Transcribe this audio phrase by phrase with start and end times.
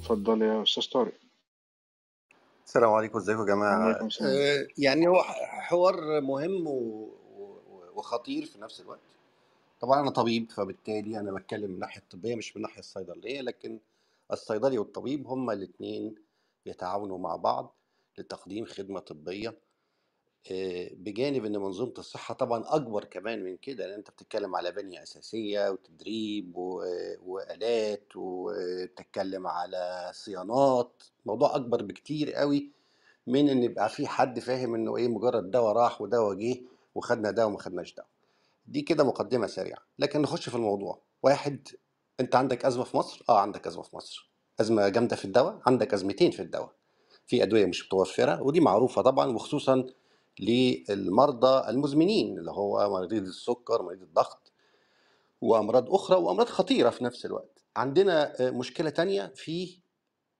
[0.00, 1.12] اتفضل يا أستاذ طارق.
[2.66, 5.22] السلام عليكم إزيكم يا جماعة؟ آه، يعني هو
[5.60, 7.10] حوار مهم و-
[7.94, 9.00] وخطير في نفس الوقت.
[9.80, 13.78] طبعا أنا طبيب فبالتالي أنا بتكلم من الناحيه الطبية مش من الناحيه الصيدلية لكن
[14.32, 16.14] الصيدلي والطبيب هما الاثنين
[16.66, 17.76] يتعاونوا مع بعض
[18.18, 19.58] لتقديم خدمة طبية.
[20.52, 25.02] آه، بجانب إن منظومة الصحة طبعا أكبر كمان من كده لأن أنت بتتكلم على بنية
[25.02, 26.56] أساسية وتدريب
[27.22, 31.02] وآلات وتتكلم على صيانات.
[31.26, 32.70] موضوع أكبر بكتير قوي
[33.26, 36.62] من إن يبقى في حد فاهم إنه إيه مجرد دواء راح ودواء جه
[36.94, 38.08] وخدنا دواء وما خدناش دواء
[38.66, 39.78] دي كده مقدمة سريعة.
[39.98, 40.98] لكن نخش في الموضوع.
[41.22, 41.68] واحد
[42.20, 44.30] انت عندك أزمة في مصر؟ آه عندك أزمة في مصر.
[44.60, 46.72] أزمة جامدة في الدواء عندك أزمتين في الدواء.
[47.26, 49.86] في أدوية مش متوفرة ودي معروفة طبعا وخصوصا
[50.40, 54.52] للمرضى المزمنين اللي هو مريض السكر مريض الضغط
[55.40, 57.62] وأمراض أخرى وأمراض خطيرة في نفس الوقت.
[57.76, 59.78] عندنا آه، مشكلة تانية في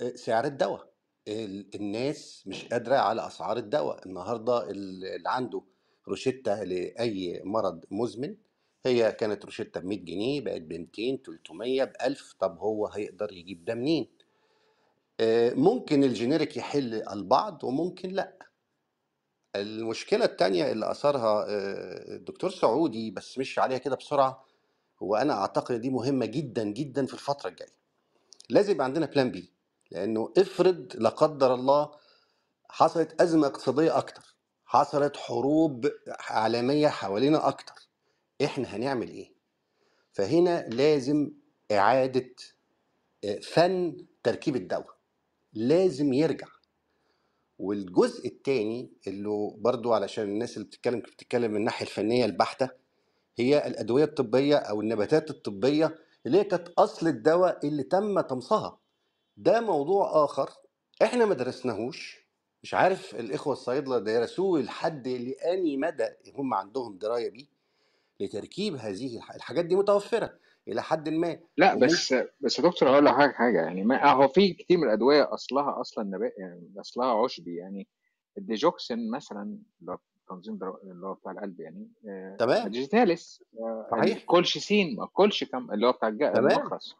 [0.00, 0.90] آه، سعر الدواء.
[1.28, 4.06] ال- الناس مش قادرة على أسعار الدواء.
[4.06, 5.62] النهارده ال- اللي عنده
[6.08, 8.36] روشتة لأي مرض مزمن
[8.86, 13.32] هي كانت روشتة ب 100 جنيه بقت ب 200 300 ب 1000 طب هو هيقدر
[13.32, 14.08] يجيب ده منين؟
[15.20, 18.38] آه، ممكن الجينيريك يحل البعض وممكن لأ.
[19.56, 24.44] المشكلة التانية اللي اثرها آه، الدكتور سعودي بس مش عليها كده بسرعة
[25.02, 27.72] هو أنا أعتقد دي مهمة جدا جدا في الفترة الجاية.
[28.50, 29.52] لازم يبقى عندنا بلان بي
[29.90, 31.90] لأنه افرض لا قدر الله
[32.68, 37.89] حصلت أزمة اقتصادية أكتر حصلت حروب عالمية حوالينا أكتر
[38.44, 39.32] إحنا هنعمل إيه؟
[40.12, 41.30] فهنا لازم
[41.72, 42.34] إعادة
[43.24, 44.96] آه، فن تركيب الدواء.
[45.52, 46.46] لازم يرجع.
[47.58, 52.70] والجزء الثاني اللي برضو علشان الناس اللي بتتكلم بتتكلم من الناحية الفنية البحتة
[53.38, 58.80] هي الأدوية الطبية أو النباتات الطبية اللي هي كانت أصل الدواء اللي تم طمسها.
[59.36, 60.50] ده موضوع آخر.
[61.02, 62.26] إحنا ما درسناهوش.
[62.62, 67.46] مش عارف الإخوة الصيادلة درسوه لحد لأني مدى هم عندهم دراية بيه.
[68.20, 70.38] لتركيب هذه الح- الحاجات دي متوفرة
[70.68, 71.38] إلى حد ما.
[71.56, 75.34] لا بس بس يا دكتور هقول لحضرتك حاجة يعني ما هو في كتير من الأدوية
[75.34, 77.88] أصلها أصلا نبات يعني أصلها عشبي يعني.
[78.38, 79.98] الديجوكسين مثلا اللي هو
[80.28, 82.68] تنظيم اللي هو بتاع القلب يعني آه، تمام.
[82.68, 84.16] ديجيتاليس آه، صحيح.
[84.16, 86.50] الكولشيسين الكولشيكم اللي هو بتاع الج- تمام.
[86.58, 86.94] المخرس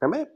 [0.00, 0.26] تمام.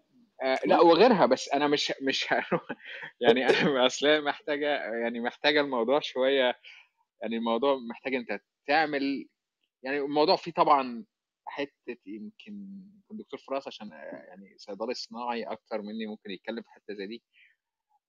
[0.43, 2.27] آه، لا وغيرها بس أنا مش مش
[3.21, 3.51] يعني أنا
[3.87, 6.55] أصل محتاجة يعني محتاجة الموضوع شوية
[7.23, 9.29] يعني الموضوع محتاج أنت تعمل
[9.83, 11.05] يعني الموضوع فيه طبعا
[11.47, 12.67] حتة يمكن
[13.11, 17.23] الدكتور فراس عشان آه، يعني صيدلي صناعي أكتر مني ممكن يتكلم في حتة زي دي.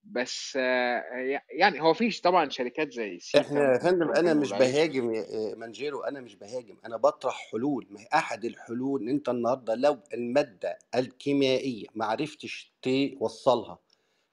[0.03, 1.03] بس آه،
[1.49, 6.21] يعني هو فيش طبعا شركات زي إحنا يا فندم أنا مش بهاجم يا مانجيرو أنا
[6.21, 7.87] مش بهاجم أنا بطرح حلول.
[7.89, 13.79] ما هي أحد الحلول إن أنت النهارده لو المادة الكيميائية ما عرفتش توصلها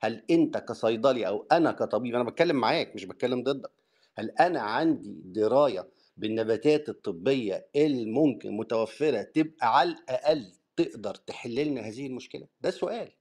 [0.00, 3.70] هل أنت كصيدلي أو أنا كطبيب أنا بتكلم معاك مش بتكلم ضدك.
[4.18, 12.06] هل أنا عندي دراية بالنباتات الطبية الممكن متوفرة تبقى على الأقل تقدر تحل لنا هذه
[12.06, 13.12] المشكلة؟ ده سؤال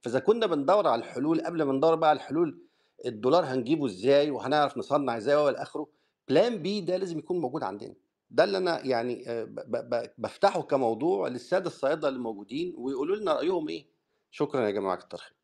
[0.00, 2.62] فإذا كنا بندور على الحلول قبل ما ندور بقى على الحلول
[3.06, 5.88] الدولار هنجيبه إزاي؟ وهنعرف نصنع إزاي والى اخره
[6.28, 7.94] plan B ده لازم يكون موجود عندنا.
[8.30, 9.44] ده اللي أنا يعني آه،
[10.18, 13.88] بفتحه كموضوع للسادة الصيادله اللي موجودين ويقولوا لنا رأيهم إيه.
[14.30, 15.36] شكرا يا جماعة كتر خير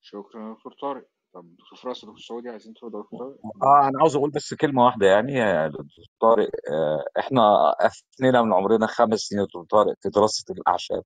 [0.00, 1.08] شكرا يا دكتور طارق.
[1.36, 5.06] طب دكتور فراس ودكتور سعودي عايزين تقولوا دكتور آه أنا عاوز أقول بس كلمة واحدة
[5.06, 10.44] يعني يا دكتور طارق آه إحنا أفنينا من عمرنا خمس سنين دكتور طارق في دراسة
[10.50, 11.02] الأعشاب.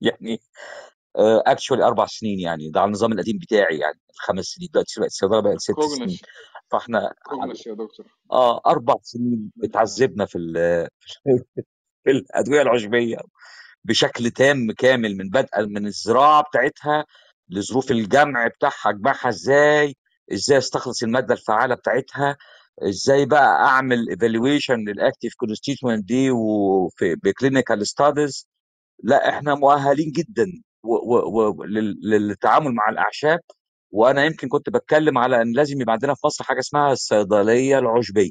[0.00, 0.40] يعني
[1.16, 4.68] actually أربع سنين يعني ده على النظام القديم بتاعي يعني الخمس سنين.
[4.72, 6.18] دلوقتي بقت الصيدله بقت ست سنين.
[6.70, 8.06] فإحنا cognosy يا دكتور.
[8.32, 10.38] آه أربع سنين اتعذبنا في
[12.04, 13.16] في الأدوية العشبية
[13.84, 17.04] بشكل تام كامل من بدء من الزراعة بتاعتها
[17.50, 19.96] لظروف الجمع بتاعها اجمعها إزاي
[20.32, 22.36] إزاي أستخلص المادة الفعالة بتاعتها
[22.82, 28.48] إزاي بقى أعمل evaluation لل active constituent دي وفي preclinical studies
[29.04, 30.46] لا إحنا مؤهلين جدا
[32.02, 33.40] للتعامل مع الأعشاب.
[33.90, 38.30] وأنا يمكن كنت بتكلم على إن لازم يبقى عندنا في مصر حاجة اسمها الصيدلية العشبية.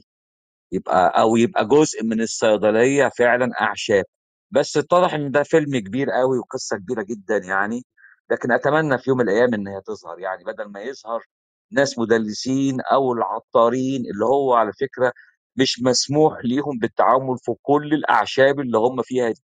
[0.71, 4.05] يبقى أو يبقى جزء من الصيدلية فعلا أعشاب.
[4.51, 7.85] بس اتضح إن ده فيلم كبير قوي وقصة كبيرة جدا يعني.
[8.31, 11.23] لكن أتمنى في يوم من الأيام إن هي تظهر يعني بدل ما يظهر
[11.71, 15.13] ناس مدلسين أو العطارين اللي هو على فكرة
[15.55, 19.41] مش مسموح ليهم بالتعامل في كل الأعشاب اللي هم فيها دي.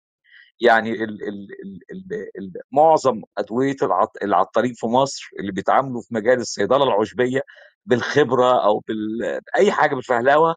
[0.61, 1.29] يعني ال ال
[1.63, 7.41] ال ال ال معظم أدوية العط العطارين في مصر اللي بيتعاملوا في مجال الصيدلة العشبية
[7.85, 10.55] بالخبرة أو بال أي حاجة بالفهلوة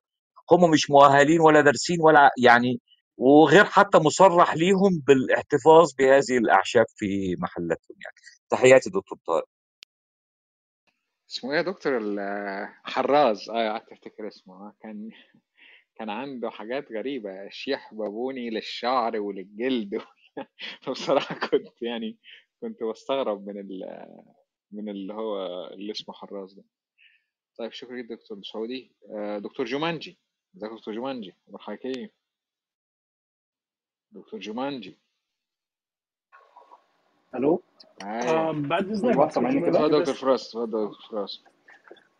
[0.53, 2.81] هم مش مؤهلين ولا دارسين ولا يعني
[3.17, 8.17] وغير حتى مصرح ليهم بالاحتفاظ بهذه الأعشاب في محلاتهم يعني.
[8.51, 9.49] تحياتي دكتور طارق.
[11.31, 12.01] اسمه إيه يا دكتور؟
[12.85, 13.51] حراز.
[13.51, 14.55] آه قعدت أفتكر اسمه.
[14.55, 15.11] آه، كان
[15.97, 17.49] كان عنده حاجات غريبة.
[17.51, 20.03] شيح بابوني للشعر وللجلد.
[20.83, 22.19] فبصراحة كنت يعني
[22.61, 24.07] كنت بستغرب من ال
[24.73, 26.65] من اللي هو اللي اسمه حراز ده.
[27.59, 28.39] طيب شكرا جدا دكتور.
[28.53, 28.97] سعودي.
[29.11, 30.19] آه، دكتور جومانجي.
[30.57, 32.24] إزيك دكتور جومانجي؟ حضرتك إيه
[34.15, 34.99] دكتور جومانجي
[37.35, 37.63] ألو؟
[38.03, 38.31] معايا.
[38.31, 41.45] آه بعد إذنك دكتور اتفضل جمانجي دكتور بس فراس اتفضل دكتور فراس.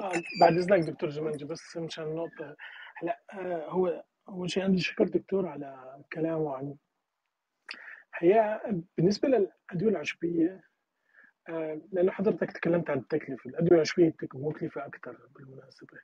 [0.01, 2.57] آه بعد إذنك دكتور جمانجي بس مشان النقطة.
[2.97, 6.77] هلا آه هو أول شيء أنا بدي اشكر الدكتور على كلامه عن
[8.15, 8.61] هي
[8.97, 10.65] بالنسبة للأدوية العشبية
[11.49, 13.51] آه لأنه حضرتك تكلمت عن التكلفة.
[13.51, 15.99] الأدوية العشبية بتكون مكلفة أكثر بالمناسبة.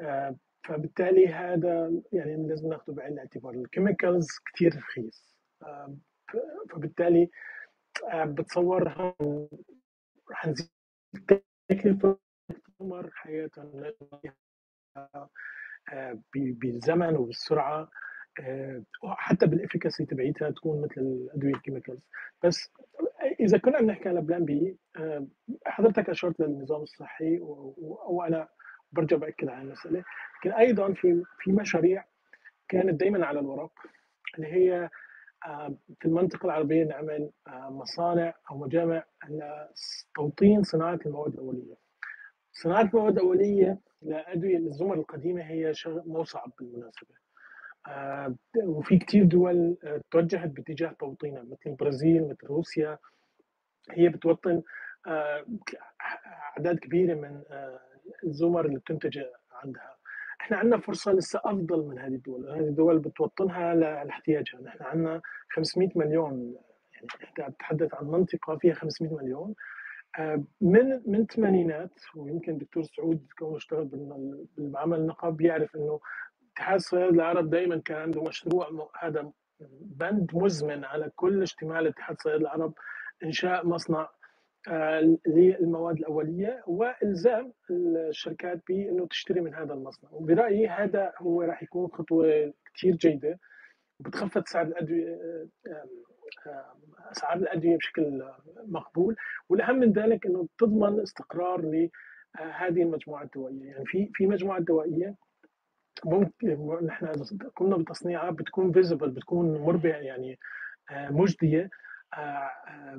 [0.00, 3.54] آه فبالتالي هذا يعني لازم ناخده بعين الاعتبار.
[3.54, 5.36] الكيميكالز كثير رخيص.
[5.62, 5.96] آه
[6.70, 7.30] فبالتالي
[8.12, 8.82] آه بتصور
[10.30, 10.70] رح نزيد
[11.70, 12.18] التكلفة
[12.78, 13.92] تمر حياتهم
[15.92, 17.90] آه، بالزمن وبالسرعة.
[18.40, 22.00] آه، حتى بال efficacy تبعيتها تكون مثل الأدوية ال chemicals.
[22.44, 22.70] بس
[23.40, 24.78] إذا كنا عم نحكي على plan B
[25.66, 27.38] حضرتك أشرت للنظام الصحي
[28.08, 28.48] وأنا
[28.94, 30.04] برجع بأكد على المساله
[30.40, 32.04] لكن أيضا في في مشاريع
[32.68, 33.72] كانت دائما على الورق
[34.36, 34.90] اللي هي
[36.00, 41.74] في المنطقة العربية نعمل مصانع أو مجامع لتوطين صناعة المواد الأولية.
[42.52, 47.14] صناعة المواد الأولية لأدوية الزمر القديمة هي شغل مو صعب بالمناسبة.
[47.86, 52.98] آه وفي كتير دول آه توجهت باتجاه توطينها مثل البرازيل مثل روسيا.
[53.90, 54.62] هي بتوطن
[55.06, 55.46] آه
[56.56, 57.80] أعداد كبيرة من آه
[58.24, 59.18] الزمر اللي بتنتج
[59.52, 59.96] عندها.
[60.40, 63.74] إحنا عندنا فرصة لسه أفضل من هذه الدول، هذه الدول بتوطنها
[64.04, 65.20] لاحتياجها، نحن عندنا
[65.52, 66.54] 500 مليون
[66.92, 69.54] يعني انت بتتحدث عن منطقة فيها 500 مليون.
[70.18, 73.84] آه، من من الثمانينات ويمكن الدكتور سعود كونه اشتغل
[74.56, 76.00] بالعمل النقاب يعرف إنه
[76.52, 79.32] اتحاد الصيادله العرب دائما كان عنده مشروع هذا
[79.80, 82.74] بند مزمن على كل اجتماع لاتحاد الصيادله العرب
[83.24, 84.08] إنشاء مصنع
[85.26, 90.10] للمواد الأولية وإلزام الشركات بأنه تشتري من هذا المصنع.
[90.12, 93.38] وبرأيي هذا هو راح يكون خطوة كثير جيدة
[94.00, 95.18] وبتخفض سعر الأدوية
[96.46, 96.74] آه،
[97.10, 98.22] اسعار الأدوية بشكل
[98.66, 99.16] مقبول.
[99.48, 103.64] والأهم من ذلك إنه تضمن استقرار لهذه المجموعة الدوائية.
[103.64, 105.14] يعني في في مجموعة دوائية
[106.04, 107.06] ممكن نحن
[107.56, 110.38] قمنا بتصنيعها بتكون فيزبل بتكون مربعه يعني
[110.90, 111.62] آه، مجدية.
[111.62, 111.70] آه،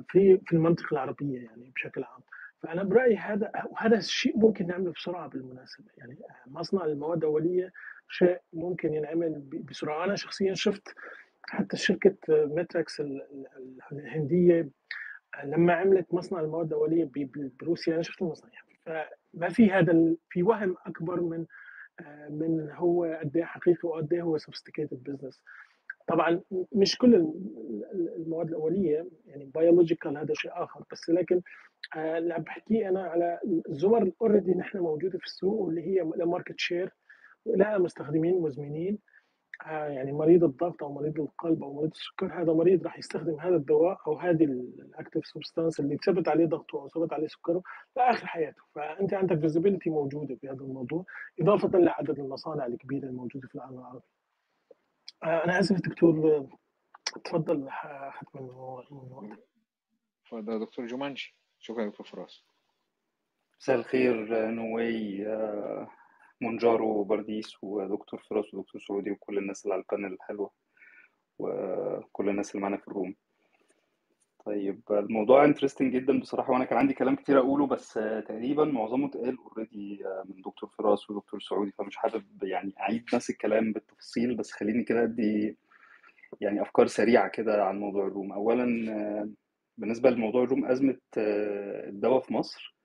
[0.08, 2.20] في في المنطقة العربية يعني بشكل عام.
[2.62, 5.84] فأنا برأيي هذا وهذا الشيء ممكن نعمله بسرعة بالمناسبة.
[5.98, 7.72] يعني مصنع المواد الأولية
[8.08, 10.04] شيء ممكن ينعمل بسرعة.
[10.04, 10.94] أنا شخصيا شفت
[11.48, 13.02] حتى شركة ماتريكس
[13.92, 14.68] الهندية
[15.44, 17.10] لما عملت مصنع المواد الأولية
[17.60, 18.50] بروسيا أنا شفت المصنع
[18.86, 21.46] فما في هذا في وهم أكبر من
[22.30, 25.42] من هو قد إيه حقيقي وقد إيه هو sophisticated business
[26.06, 26.40] طبعا
[26.72, 27.14] مش كل
[28.16, 31.42] المواد الأولية يعني biological هذا شيء آخر بس لكن
[31.96, 36.54] اللي عم بحكيه أنا على الزمر already نحن موجودة في السوق واللي هي لها market
[36.58, 36.92] share
[37.46, 38.98] لها مستخدمين مزمنين
[39.66, 43.56] آه، يعني مريض الضغط أو مريض القلب أو مريض السكر هذا مريض راح يستخدم هذا
[43.56, 47.62] الدواء أو هذه ال active substance اللي ثبت عليه ضغطه أو ثبت عليه سكره
[47.96, 48.62] لآخر حياته.
[48.74, 51.04] فأنت عندك feasibility موجودة في هذا الموضوع
[51.40, 53.98] إضافة لعدد المصانع الكبيرة الموجودة في العالم العربي.
[53.98, 54.15] آه،
[55.24, 56.46] أنا آسف دكتور
[57.24, 57.70] تفضل
[58.14, 59.36] ختم من
[60.26, 62.44] تفضل دكتور جومانجي شكرا دكتور فراس.
[63.60, 65.26] مساء الخير نواي
[66.40, 70.50] مونجارو وبرديس ودكتور فراس ودكتور سعودي وكل الناس اللي على ال panel الحلوة
[71.38, 73.16] وكل الناس اللي معانا في ال room.
[74.46, 77.92] طيب الموضوع interesting جدا بصراحة وأنا كان عندي كلام كتير أقوله بس
[78.28, 83.72] تقريبا معظمه اتقال already من دكتور فراس ودكتور سعودي فمش حابب يعني أعيد نفس الكلام
[83.72, 85.58] بالتفصيل بس خليني كده أدي
[86.40, 88.32] يعني أفكار سريعة كده عن موضوع ال room.
[88.32, 88.66] اولا
[89.78, 92.75] بالنسبة لموضوع ال room أزمة الدواء في مصر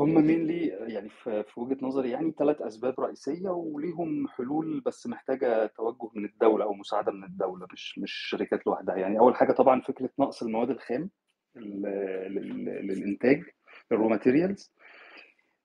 [0.00, 6.10] هم mainly يعني في وجهة نظري يعني ثلاث أسباب رئيسية وليهم حلول بس محتاجة توجه
[6.14, 8.96] من الدولة أو مساعدة من الدولة مش مش شركات لوحدها.
[8.96, 11.10] يعني أول حاجة طبعا فكرة نقص المواد الخام
[11.56, 13.42] للإنتاج
[13.92, 14.72] ال raw materials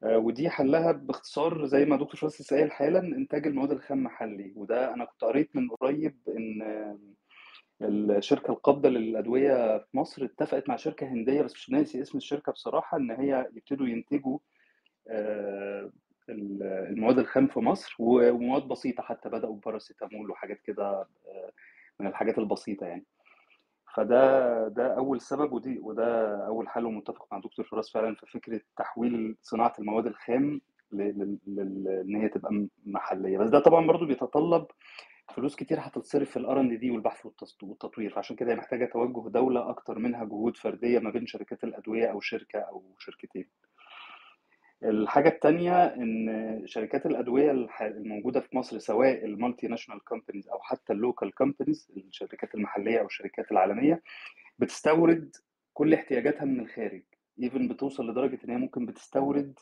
[0.02, 4.54] ودي حلها باختصار زي ما دكتور فراس قايل حالا إنتاج المواد الخام محلي.
[4.56, 6.62] وده أنا كنت قريت من قريب إن
[7.82, 12.98] الشركة القابضة للأدوية في مصر اتفقت مع شركة هندية بس مش ناسي اسم الشركة بصراحة
[12.98, 14.40] إن هي يبتدوا ينتجوا
[15.08, 15.92] آه،
[16.30, 20.84] ال- المواد الخام في مصر ومواد بسيطة حتى بدأوا باراسيتامول وحاجات كده
[21.28, 21.52] آه،
[22.00, 23.06] من الحاجات البسيطة يعني.
[23.96, 28.62] فده ده أول سبب ودي وده أول حل ومتفق مع دكتور فراس فعلا في فكرة
[28.78, 30.62] تحويل صناعة المواد الخام
[30.94, 33.38] إن هي تبقى م- محلية.
[33.38, 34.66] بس ده طبعا برضو بيتطلب
[35.34, 37.26] فلوس كتير هتتصرف في ال R&D والبحث
[37.64, 42.06] والتطوير فعشان كده هي محتاجة توجه دولة أكتر منها جهود فردية ما بين شركات الأدوية
[42.12, 43.50] أو شركة أو شركتين.
[44.84, 50.94] الحاجة التانية إن شركات الأدوية الح- الموجودة في مصر سواء ال multinational companies أو حتى
[50.94, 54.02] ال local companies الشركات المحلية أو الشركات العالمية
[54.60, 55.36] بتستورد
[55.74, 57.04] كل احتياجاتها من الخارج.
[57.44, 59.60] even بتوصل لدرجة إن هي ممكن بتستورد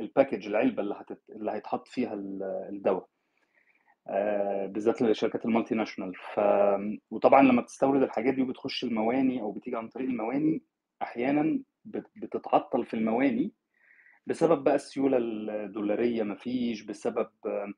[0.00, 1.22] ال package العلبة اللي هتت...
[1.30, 3.08] اللي هيتحط فيها ال- الدواء.
[4.66, 6.12] بالذات للشركات ال multinational.
[6.34, 6.40] ف
[7.10, 10.62] وطبعا لما بتستورد الحاجات دي وبتخش المواني أو بتيجي عن طريق المواني
[11.02, 13.52] أحيانا بت- بتتعطل في المواني
[14.26, 16.22] بسبب بقى السيولة الدولارية.
[16.22, 17.72] مفيش بسبب آه،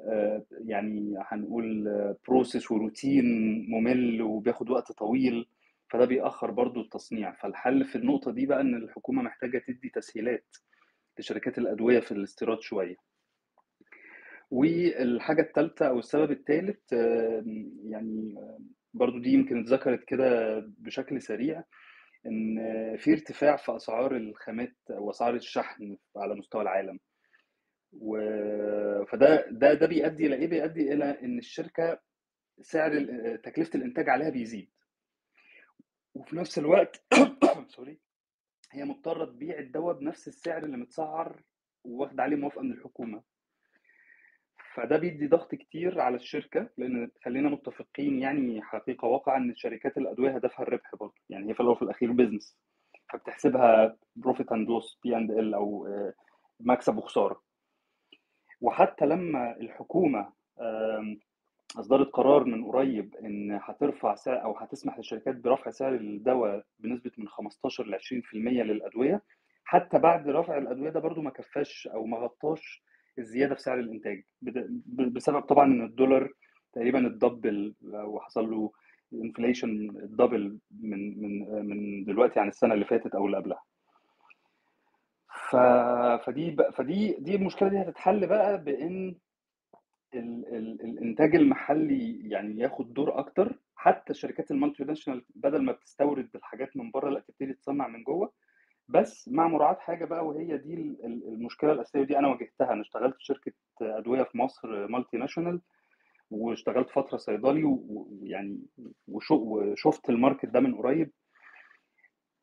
[0.00, 1.84] آه، يعني هنقول
[2.28, 3.24] process وروتين
[3.70, 5.46] ممل وبياخد وقت طويل
[5.90, 7.32] فده بيأخر برضو التصنيع.
[7.32, 10.56] فالحل في النقطة دي بقى إن الحكومة محتاجة تدي تسهيلات
[11.18, 12.96] لشركات الأدوية في الاستيراد شوية.
[14.52, 16.92] والحاجة الثالثة أو السبب الثالث
[17.90, 18.58] يعني آه،
[18.94, 20.26] برضو دي يمكن اتذكرت كده
[20.78, 21.64] بشكل سريع
[22.26, 26.98] إن آه، في ارتفاع في أسعار الخامات أو أسعار الشحن على مستوى العالم.
[27.92, 28.16] و...
[29.04, 32.00] فده ده ده بيؤدي إلى إيه؟ بيؤدي إلى إن الشركة
[32.60, 34.70] سعر ال- تكلفة الإنتاج عليها بيزيد.
[36.14, 37.04] وفي نفس الوقت
[37.76, 38.00] سوري
[38.72, 41.42] هي مضطرة تبيع الدواء بنفس السعر اللي متسعر
[41.84, 43.22] وواخد عليه موافقة من الحكومة.
[44.74, 50.30] فده بيدي ضغط كتير على الشركة لأن خلينا متفقين يعني حقيقة واقع إن شركات الأدوية
[50.36, 52.56] هدفها الربح برضه يعني هي في الأول وفي الأخير business
[53.12, 56.12] فبتحسبها profit and loss P and L أو آه،
[56.60, 57.42] مكسب وخسارة.
[58.60, 60.32] وحتى لما الحكومة
[61.78, 67.28] أصدرت قرار من قريب إن هترفع سعر أو هتسمح للشركات برفع سعر الدواء بنسبة من
[67.28, 69.22] 15 ل 20% للأدوية
[69.64, 72.82] حتى بعد رفع الأدوية ده برضو ما كفاش أو ما غطاش
[73.18, 74.24] الزيادة في سعر الإنتاج.
[74.88, 76.32] بسبب طبعا إن الدولار
[76.72, 78.72] تقريبا اتدبل أو حصل له
[79.14, 83.62] inflation ال double من من من دلوقتي عن السنة اللي فاتت أو اللي قبلها.
[85.50, 85.56] ف...
[86.26, 86.70] فدي ب...
[86.70, 89.16] فدي دي المشكلة دي هتتحل بقى بإن
[90.14, 90.46] ال...
[90.56, 90.80] ال...
[90.84, 93.58] الإنتاج المحلي يعني ياخد دور أكتر.
[93.76, 98.32] حتى الشركات ال multinational بدل ما بتستورد الحاجات من بره لا تبتدي تصنع من جوه.
[98.88, 102.18] بس مع مراعاة حاجة بقى وهي دي ال- ال- المشكلة الأساسية دي.
[102.18, 102.72] أنا واجهتها.
[102.72, 105.60] أنا اشتغلت في شركة أدوية في مصر multinational
[106.30, 108.60] واشتغلت فترة صيدلي ويعني
[109.08, 111.10] وشفت ال market ده من قريب.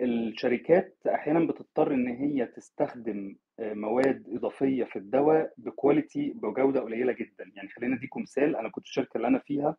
[0.02, 7.14] الشركات أحيانا بتضطر إن هي تستخدم آه، مواد إضافية في الدواء ب quality بجودة قليلة
[7.14, 7.52] جدا.
[7.56, 8.56] يعني خلينا أديكم مثال.
[8.56, 9.76] أنا كنت الشركة اللي أنا فيها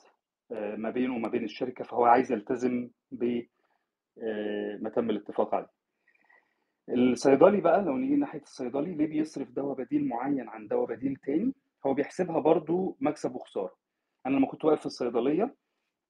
[0.51, 3.41] آه، ما بينه وما بين الشركة فهو عايز يلتزم ب
[4.23, 5.69] آه، ما تم الاتفاق عليه.
[6.89, 11.53] الصيدلي بقى لو نيجي ناحية الصيدلي ليه بيصرف دواء بديل معين عن دواء بديل تاني؟
[11.85, 13.75] هو بيحسبها برضو مكسب وخسارة.
[14.25, 15.55] أنا لما كنت واقف في الصيدلية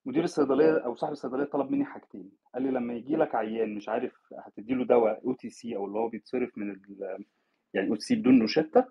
[0.08, 2.30] مدير الصيدلية أو صاحب الصيدلية طلب مني حاجتين.
[2.54, 4.12] قال لي لما يجي لك عيان مش عارف
[4.46, 7.24] هتدي له دواء OTC أو اللي هو بيتصرف من ال-
[7.74, 8.84] يعني OTC بدون روشتة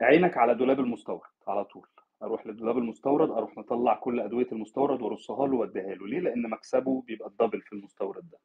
[0.00, 1.86] عينك على دولاب المستورد على طول.
[2.22, 6.06] أروح للدولاب المستورد أروح مطلع كل أدوية المستورد وأرصها له وأديها له.
[6.06, 8.38] ليه؟ لأن مكسبه بيبقى ال double في المستورد ده.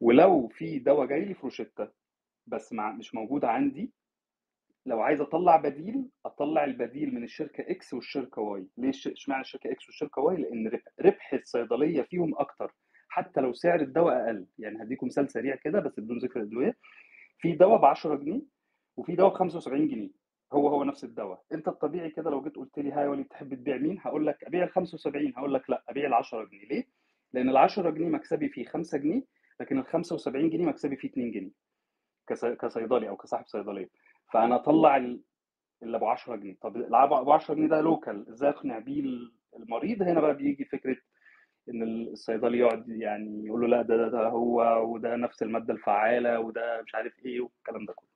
[0.00, 1.88] ولو في دواء جاي لي في روشتة
[2.46, 3.92] بس مع مش موجود عندي
[4.86, 9.86] لو عايز أطلع بديل أطلع البديل من الشركة X والشركة Y ليه اشمعنى الشركة X
[9.86, 12.74] والشركة Y لأن ربح الصيدلية فيهم أكتر.
[13.08, 14.46] حتى لو سعر الدواء أقل.
[14.58, 16.76] يعني هديكم مثال سريع كده بس بدون ذكر الادويه
[17.38, 18.42] في دواء ب 10 جنيه
[18.96, 20.10] وفي دواء ب 75 جنيه.
[20.52, 21.42] هو هو نفس الدواء.
[21.52, 24.64] أنت الطبيعي كده لو جيت قلت لي هاي ولي بتحب تبيع مين؟ هقول لك أبيع
[24.64, 26.64] ال 75 هقول لك لا أبيع ال 10 جنيه.
[26.68, 26.84] ليه؟
[27.32, 29.22] لأن ال 10 جنيه مكسبي فيه 5 جنيه
[29.60, 31.50] لكن ال 75 جنيه مكسبي فيه 2 جنيه.
[32.26, 33.88] كص- كصيدلي أو كصاحب صيدلية.
[34.32, 35.22] فأنا أطلع ال-
[35.82, 36.56] اللي ابو 10 جنيه.
[36.62, 39.04] طب ابو 10 جنيه ده لوكال إزاي أقنع بيه
[39.56, 40.96] المريض؟ هنا بقى بيجي فكرة
[41.68, 46.40] إن الصيدلي يقعد يعني يقول له لا ده, ده, ده هو وده نفس المادة الفعالة
[46.40, 48.08] وده مش عارف إيه والكلام ده كله.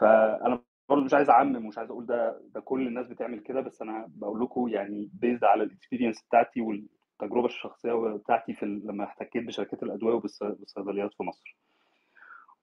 [0.00, 3.82] فأنا برضه مش عايز أعمم ومش عايز أقول ده ده كل الناس بتعمل كده بس
[3.82, 9.44] أنا بقول لكم يعني based على ال experience بتاعتي والتجربة الشخصية بتاعتي في لما احتكيت
[9.46, 11.56] بشركات الأدوية وبالصيدليات في مصر.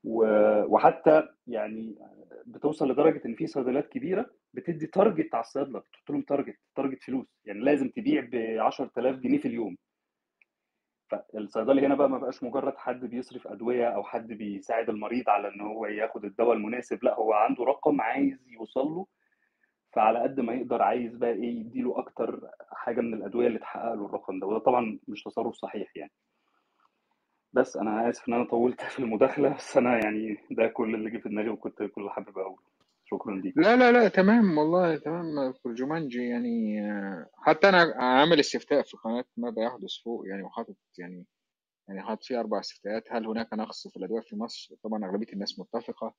[0.04, 1.96] وحتى يعني
[2.46, 7.28] بتوصل لدرجة إن في صيدليات كبيرة بتدي target على الصيادلة بتحط لهم target target فلوس.
[7.46, 9.78] يعني لازم تبيع ب 10000 جنيه في اليوم.
[11.10, 15.62] فالصيدلي هنا بقى ما بقاش مجرد حد بيصرف أدوية أو حد بيساعد المريض على إن
[15.62, 19.08] هو ياخد الدواء المناسب لا هو عنده رقم عايز يوصل له.
[19.94, 24.06] فعلى قد ما يقدر عايز بقى إيه يديله أكتر حاجة من الأدوية اللي تحقق له
[24.06, 24.48] الرقم ده.
[24.48, 26.12] وده طبعا مش تصرف صحيح يعني.
[27.54, 31.18] بس أنا آسف إن أنا طولت في المداخلة بس أنا يعني ده كل اللي جه
[31.18, 32.62] في دماغي وكنت كل اللي حابب أقوله.
[33.06, 33.58] شكرا ليك.
[33.58, 35.54] لا لا لا تمام والله تمام.
[35.54, 40.76] في جومانجي يعني آه، حتى أنا عامل استفتاء في قناة ماذا يحدث فوق يعني وحاطط
[40.98, 41.26] يعني
[41.88, 43.04] يعني حاطط فيه أربع استفتاءات.
[43.12, 46.14] هل هناك نقص في الادويه في مصر؟ طبعا أغلبية الناس متفقة.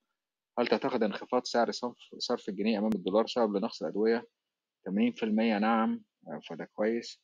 [0.59, 4.26] هل تعتقد انخفاض سعر صرف صرف الجنيه أمام الدولار سبب لنقص الأدوية؟
[4.88, 5.24] 80%
[5.59, 7.20] نعم آه، فده كويس.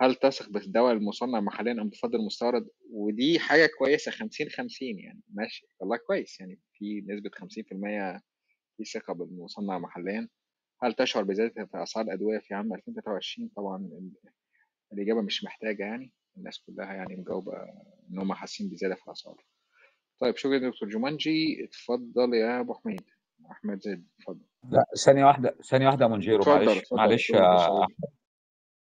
[0.00, 5.66] هل تثق بالدواء المصنع محليا أم تفضل المستورد؟ ودي حاجة كويسة 50 50 يعني ماشي.
[5.80, 8.20] والله كويس يعني في نسبة 50%
[8.76, 10.28] في ثقة بالمصنع محليا.
[10.82, 14.12] هل تشعر بزيادة في أسعار الأدوية في عام 2023 طبعا ال-
[14.92, 16.12] الإجابة مش محتاجة يعني.
[16.36, 17.52] الناس كلها يعني مجاوبة
[18.10, 19.44] إن هم حاسين بزيادة في الأسعار.
[20.20, 21.64] طيب شكرا دكتور جومانجي.
[21.64, 23.02] اتفضل يا أبو حميد.
[23.50, 24.40] أحمد زيد اتفضل.
[24.70, 27.32] لا ثانية واحدة ثانية واحدة منجيرو معلش معلش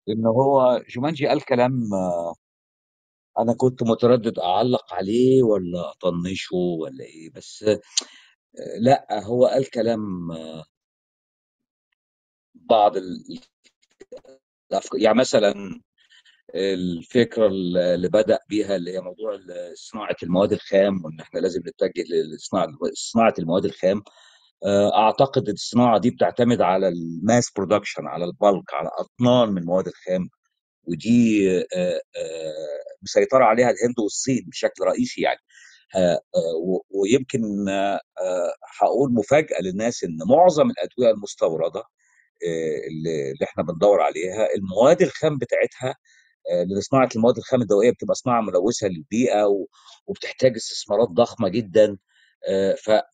[0.08, 1.80] إن هو جومانجي قال كلام
[3.38, 7.64] أنا كنت متردد أعلق عليه ولا أطنشه ولا إيه بس
[8.80, 10.30] لأ هو قال كلام
[12.54, 13.40] بعض ال-
[14.72, 15.80] الأفكار يعني مثلا
[16.54, 19.38] الفكرة اللي بدأ بيها اللي هي موضوع
[19.74, 24.02] صناعة المواد الخام وإن إحنا لازم نتجه لصناعة صناعة المواد الخام.
[24.66, 29.58] آه، أعتقد الصناعة دي بتعتمد على ال mass production على ال bulk على أطنان من
[29.62, 30.28] المواد الخام.
[30.84, 32.52] ودي آه، آه،
[33.02, 35.40] مسيطرة عليها الهند والصين بشكل رئيسي يعني.
[36.90, 37.42] ويمكن
[38.80, 41.80] هقول مفاجأة للناس إن معظم الأدوية المستوردة
[42.46, 45.96] آه، اللي إحنا بندور عليها المواد الخام بتاعتها
[46.52, 49.44] آه، لأن صناعة المواد الخام الدوائية بتبقى صناعة ملوثة للبيئة
[50.06, 51.98] وبتحتاج استثمارات ضخمة جدا.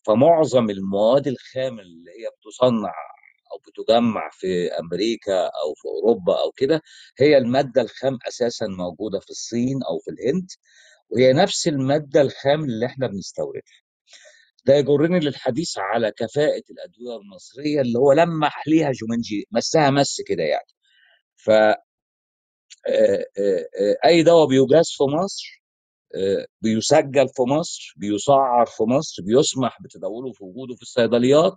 [0.06, 2.92] فمعظم المواد الخام اللي هي بتصنع
[3.52, 6.82] أو بتجمع في أمريكا أو في أوروبا أو كده
[7.20, 10.48] هي المادة الخام أساسا موجودة في الصين أو في الهند
[11.10, 13.62] وهي نفس المادة الخام اللي إحنا بنستوردها.
[14.66, 20.42] ده يجرني للحديث على كفاءة الأدوية المصرية اللي هو لمح ليها جومنجي مسها مس كده
[20.42, 20.68] يعني.
[21.36, 21.78] ف آه،
[22.88, 23.24] آه،
[23.80, 25.57] آه، أي دواء بيجاز في مصر آه،
[26.60, 31.56] بيسجل في مصر بيسعر في مصر بيسمح بتداوله في وجوده في الصيدليات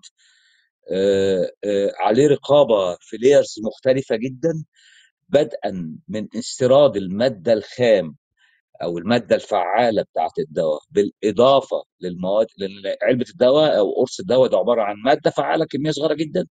[0.92, 4.64] آه، آه، عليه رقابة في لايرز مختلفة جدا
[5.30, 8.16] بدءا من استيراد المادة الخام
[8.84, 12.48] أو المادة الفعالة بتاعت الدواء بالإضافة للمواد
[13.04, 16.48] علبه الدواء أو قرص الدواء ده عبارة عن مادة فعالة كمية صغيرة جدا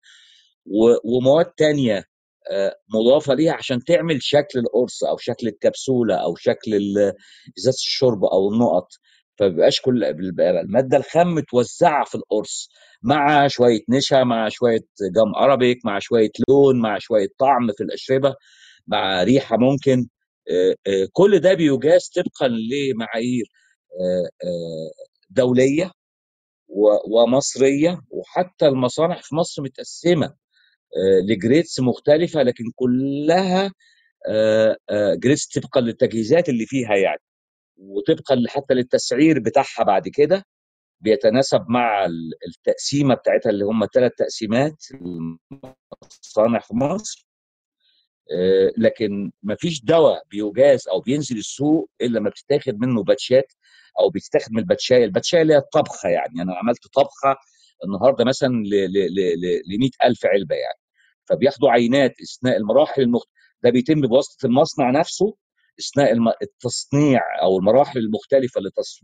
[1.05, 2.05] ومواد تانية
[2.53, 6.75] آه، مضافة ليها عشان تعمل شكل القرص أو شكل الكبسولة أو شكل
[7.59, 8.89] إزازة الشرب أو النقط
[9.39, 10.05] فبيبقاش كل
[10.41, 12.71] المادة الخام متوزعة في القرص
[13.03, 14.81] مع شوية نشا مع شوية
[15.17, 18.35] gum arabic مع شوية لون مع شوية طعم في الأشربة
[18.87, 20.09] مع ريحة ممكن.
[20.51, 23.45] آه، آه، كل ده بيجاز طبقا لمعايير
[25.31, 25.91] دولية
[27.15, 30.35] ومصرية وحتى المصانع في مصر متقسمة.
[31.29, 33.73] ل grades مختلفة لكن كلها
[35.15, 37.21] grades طبقا للتجهيزات اللي فيها يعني
[37.77, 40.45] وطبقا حتى للتسعير بتاعها بعد كده
[41.01, 47.27] بيتناسب مع ال- التقسيمة بتاعتها اللي هم ثلاث تقسيمات المصانع في مصر
[48.33, 53.53] آه، لكن مفيش دواء بيجاز أو بينزل السوق إلا لما بتتاخد منه باتشات
[54.01, 57.37] أو بيتاخد من الباتشاية الباتشاية اللي هي الطبخة يعني أنا عملت طبخة
[57.85, 58.49] النهارده مثلا
[59.69, 60.79] ل 100000 علبة يعني
[61.25, 63.29] فبياخدوا عينات أثناء المراحل المخت...
[63.63, 65.37] ده بيتم بواسطة المصنع نفسه
[65.81, 66.13] أثناء.
[66.43, 69.01] التصنيع أو المراحل المختلفة لتص...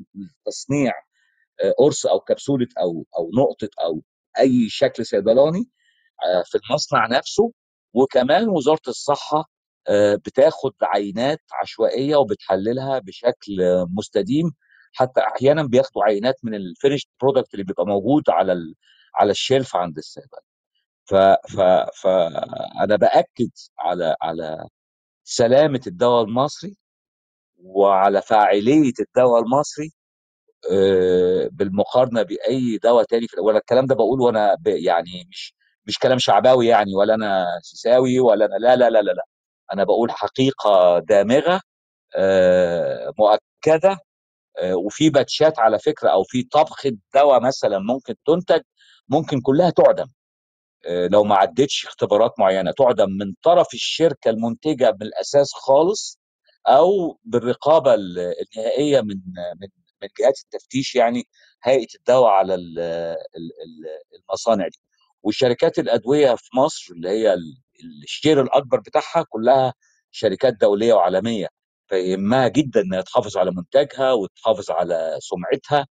[0.47, 0.93] لتصنيع
[1.65, 4.03] آه، قرص أو كبسولة أو أو نقطة أو
[4.39, 5.69] أي شكل صيدلاني
[6.25, 7.53] آه، في المصنع نفسه
[7.95, 9.51] وكمان وزارة الصحة
[9.89, 13.57] آه، بتاخد عينات عشوائية وبتحللها بشكل
[13.99, 14.53] مستديم
[14.96, 18.74] حتى أحيانا بياخدوا عينات من ال finished product اللي بيبقى موجود على ال...
[19.14, 20.40] على ال shelf عند الصيدله
[21.06, 21.14] ف
[21.54, 21.61] ف
[22.02, 24.68] فانا بأكد على على
[25.24, 26.76] سلامة الدواء المصري
[27.59, 29.92] وعلى فاعلية الدواء المصري
[30.72, 35.54] آه، بالمقارنة بأي دواء تاني في ولا الكلام ده بقول وأنا يعني مش
[35.87, 39.24] مش كلام شعباوي يعني ولا أنا سيساوي ولا أنا لا لا لا لا, لا.
[39.72, 41.61] أنا بقول حقيقة دامغة
[42.16, 43.98] آه، مؤكدة
[44.64, 48.61] وفي باتشات على فكرة أو في طبخه دواء مثلا ممكن تنتج
[49.09, 50.07] ممكن كلها تعدم.
[50.87, 56.19] آه، لو ما عدتش اختبارات معينة تعدم من طرف الشركة المنتجة من الاساس خالص
[56.69, 59.16] أو بالرقابة ال- النهائية من
[59.61, 59.69] من
[60.03, 61.25] من جهات التفتيش يعني
[61.64, 64.79] هيئة الدواء على ال- ال- ال- المصانع دي.
[65.23, 67.57] والشركات الأدوية في مصر اللي هي ال-
[68.05, 69.75] الشير الأكبر بتاعها كلها
[70.11, 71.49] شركات دولية وعالمية.
[71.88, 75.87] فيهمها جدا إنها تحافظ على منتجها وتحافظ على سمعتها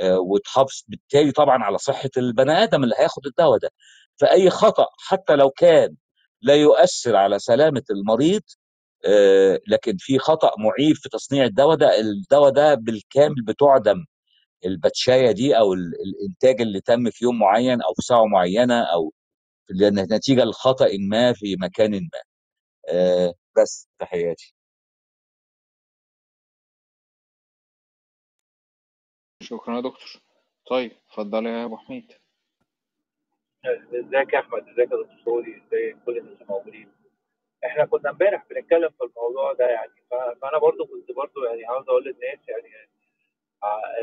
[0.00, 3.70] آه، وتحافظ بالتالي طبعا على صحة البني آدم اللي هياخد الدواء ده.
[4.20, 5.96] فأي خطأ حتى لو كان
[6.42, 8.42] لا يؤثر على سلامة المريض
[9.06, 14.04] آه، لكن في خطأ معيب في تصنيع الدواء ده الدواء ده بالكامل بتعدم
[14.66, 19.12] الباتشاية دي أو ال- الإنتاج اللي تم في يوم معين أو في ساعة معينة أو
[19.82, 22.20] نتيجة لخطأ ما في مكان ما.
[22.90, 24.55] آه، بس تحياتي
[29.46, 30.08] شكرا يا دكتور.
[30.70, 32.12] طيب اتفضل يا أبو حميد.
[33.94, 36.92] ازيك يا أحمد؟ ازيك يا دكتور سوري ازي كل الناس الموجودين
[37.66, 39.92] إحنا كنا امبارح بنتكلم في الموضوع ده يعني.
[40.42, 42.68] فأنا برضو كنت برضو يعني عاوز أقول للناس يعني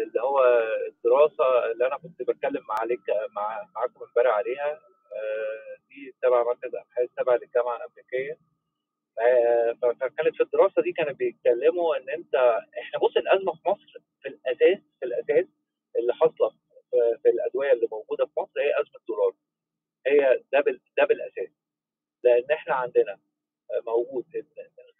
[0.03, 0.39] اللي هو
[0.87, 3.01] الدراسة اللي أنا كنت بتكلم عليك
[3.35, 4.71] مع معاكم امبارح عليها
[5.15, 8.37] آه، دي تبع مركز أبحاث تبع للجامعه الأمريكية.
[9.81, 12.35] فكانت في الدراسة دي كانوا بيتكلموا إن أنت
[12.79, 15.45] إحنا بص الأزمة في مصر في الأساس في الأساس
[15.99, 16.49] اللي حاصلة
[17.23, 19.33] في الأدوية اللي موجودة في مصر هي أزمة دولار.
[20.07, 21.49] هي ده بال- ده بالأساس.
[22.23, 23.19] لأن إحنا عندنا
[23.87, 24.43] موجود من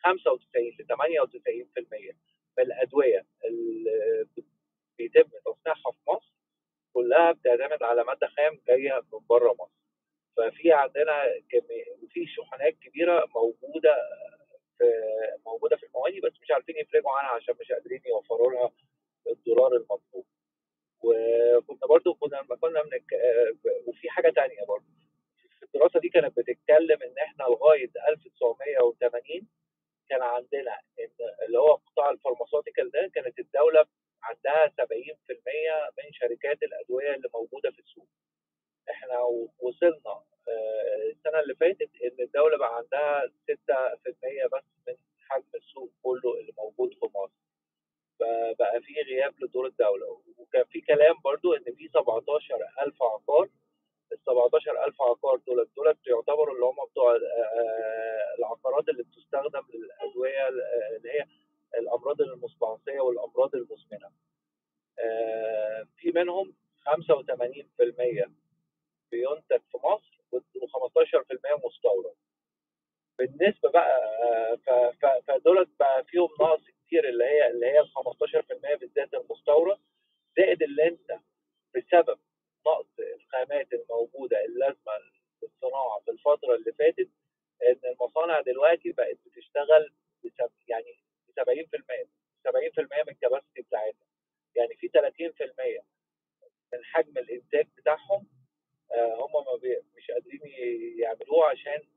[0.05, 2.17] 95 ل 98%
[2.57, 4.27] من الأدوية اللي
[4.97, 6.33] بيتم تصنيعها في مصر
[6.93, 9.71] كلها بتعتمد على مادة خام جاية من بره مصر.
[10.37, 11.23] ففي عندنا
[12.03, 13.95] وفي شحنات كبيرة موجودة
[14.77, 14.83] في
[15.45, 18.71] موجودة في المواني بس مش عارفين يفرجوا عنها عشان مش قادرين يوفروا لها
[19.29, 20.25] الدولار المطلوب
[21.03, 22.89] وكنا برضو كنا لما كنا من
[23.87, 24.85] وفي حاجة تانية برضو
[25.59, 29.47] في الدراسة دي كانت بتتكلم إن إحنا لغاية 1980
[30.09, 31.09] كان عندنا إن
[31.45, 33.85] اللي هو قطاع الفارماسيوتيكال ده كانت الدولة
[34.23, 34.71] عندها 70%
[35.97, 38.07] من شركات الأدوية اللي موجودة في السوق.
[38.89, 39.19] إحنا
[39.59, 44.95] وصلنا آه، السنة اللي فاتت إن الدولة بقى عندها 6% بس من
[45.29, 47.43] حجم السوق كله اللي موجود في مصر.
[48.19, 53.49] فبقى في غياب لدور الدولة وكان في كلام برضو إن في 17000 عقار
[54.11, 60.47] ال 17000 عقار دول دول يعتبروا اللي هم بتوع آه، العقارات اللي بتستخدم للادويه
[60.97, 61.25] اللي هي
[61.79, 64.11] الأمراض المستعصيه والأمراض المزمنة.
[64.99, 66.53] آه، في منهم
[66.85, 68.31] 85%
[69.13, 72.15] بينتج في مصر و15% مستورد.
[73.19, 77.87] بالنسبة بقى آه، ف- ف- فدول بقى فيهم نقص كتير اللي هي اللي هي ال
[77.87, 79.79] 15% بالذات المستورد
[80.37, 81.19] زائد اللي انت
[81.75, 82.19] بسبب
[82.67, 84.93] نقص الخامات الموجودة اللازمة
[85.39, 87.09] في الصناعه في الفترة اللي فاتت
[87.63, 89.93] إن المصانع دلوقتي بقت بتشتغل
[90.67, 92.07] يعني ب 70%
[92.47, 94.07] 70% من الكباسيتي بتاعتها
[94.55, 95.83] يعني في 30%
[96.73, 98.22] من حجم الإنتاج بتاعهم
[101.55, 101.92] discussion.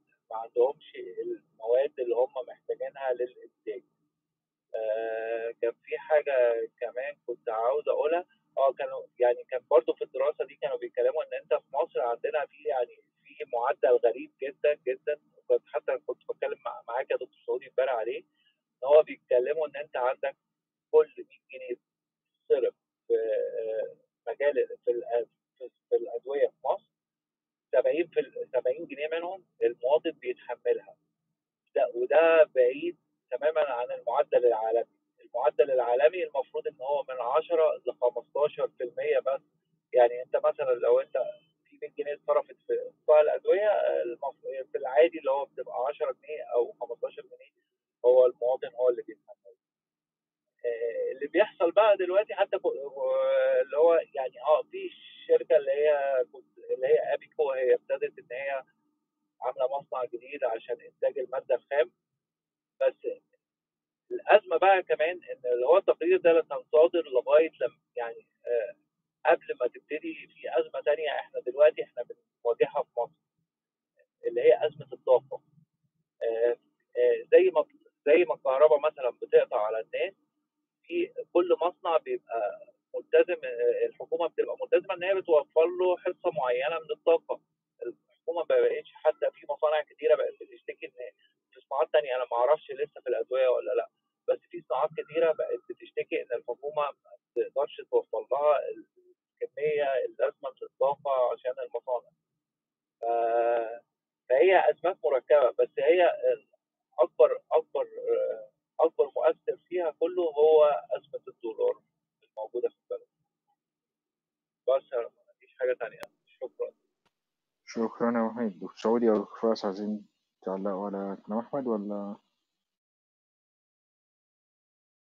[119.57, 120.07] فراس عايزين
[120.43, 122.17] تعلقوا على كلام أحمد ولا؟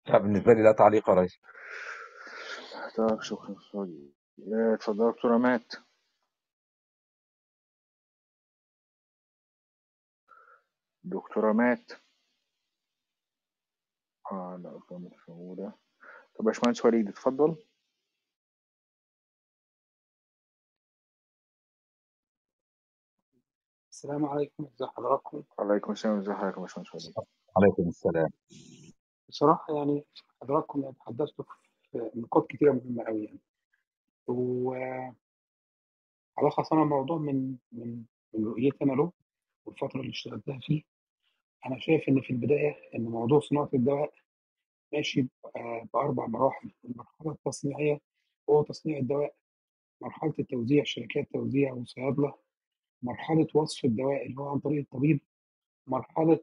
[0.07, 1.39] لا بالنسبة لي لا تعليق يا ريس
[2.97, 3.55] طيب شكرا.
[3.75, 5.63] آه، اتفضل يا دكتور عماد
[11.03, 11.91] دكتور عماد
[14.31, 15.69] آه لا مش موجودة
[16.35, 17.55] طب يا باشمهندس وليد اتفضل.
[23.99, 27.13] السلام عليكم ازي حضراتكم عليكم السلام ازي حضرتك يا باشمهندس
[27.57, 28.29] عليكم السلام.
[29.29, 30.05] بصراحة يعني
[30.41, 31.45] حضراتكم يعني تحدثتوا
[31.91, 33.39] في نقاط كتيرة مهمة قوي يعني.
[34.27, 35.13] وألخص
[36.73, 39.11] أنا الموضوع من من من رؤيتي أنا له
[39.65, 40.83] والفترة اللي اشتغلتها فيه.
[41.65, 44.13] أنا شايف إن في البداية إن موضوع صناعة الدواء
[44.93, 46.71] ماشي آه، بأربع مراحل.
[46.85, 47.99] المرحلة التصنيعية
[48.49, 49.35] هو تصنيع الدواء
[50.01, 52.48] مرحلة التوزيع شركات توزيع وصيادلة
[53.03, 55.19] مرحلة وصف الدواء اللي هو عن طريق الطبيب
[55.87, 56.39] مرحلة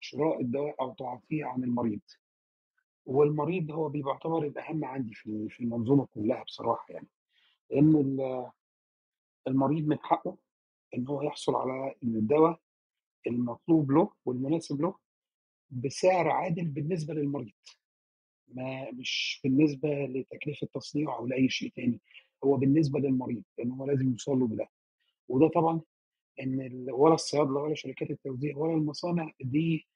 [0.00, 2.00] شراء الدواء أو تعاطيه عن المريض.
[3.06, 7.08] والمريض هو بيبقى يعتبر الأهم عندي في في المنظومة كلها بصراحة يعني
[7.70, 8.50] لأن ال-
[9.48, 10.36] المريض من حقه
[10.94, 12.60] إن هو يحصل على الدواء
[13.26, 14.94] المطلوب له والمناسب له
[15.70, 17.52] بسعر عادل بالنسبة للمريض.
[18.48, 22.00] ما مش بالنسبة لتكلفة تصنيعه أو لأي شيء تاني
[22.44, 24.68] هو بالنسبة للمريض لأن هو لازم يوصل له بده.
[25.28, 25.80] وده طبعا
[26.40, 29.86] ال- ولا الصيادلة ولا شركات التوزيع ولا المصانع دي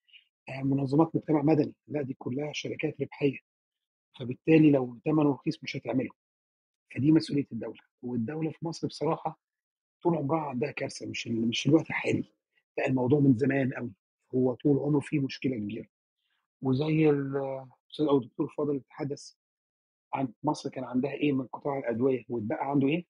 [0.49, 3.39] آه، منظمات مجتمع مدني لا دي كلها شركات ربحية.
[4.21, 6.11] فبالتالي لو ثمنه رخيص مش هتعمله.
[6.95, 7.81] فدي مسؤولية الدولة.
[8.03, 9.41] والدولة في مصر بصراحة
[10.03, 12.25] طول عمرها عندها كارثة مش مش الوقت الحالي.
[12.79, 13.93] لا الموضوع من زمان قوي
[14.35, 15.87] هو طول عمره فيه مشكلة كبيرة.
[16.63, 19.33] وزي الاستاذ أو الدكتور فاضل اتحدث
[20.15, 23.07] عن مصر كان عندها إيه من قطاع الأدوية واتبقى عنده إيه؟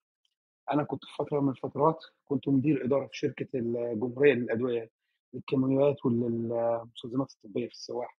[0.70, 4.90] أنا كنت في فترة من الفترات كنت مدير إدارة في شركة الجمهورية للأدوية
[5.34, 8.18] للكيماويات وللمستلزمات الطبية في السواح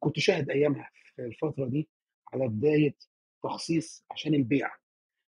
[0.00, 1.88] كنت شاهد أيامها في الفترة دي
[2.32, 2.94] على بداية
[3.42, 4.70] تخصيص عشان البيع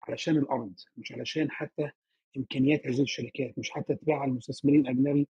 [0.07, 1.89] علشان الأرض مش علشان حتى
[2.37, 5.27] إمكانيات هذه الشركات مش حتى تبيع لمستثمرين اجنبي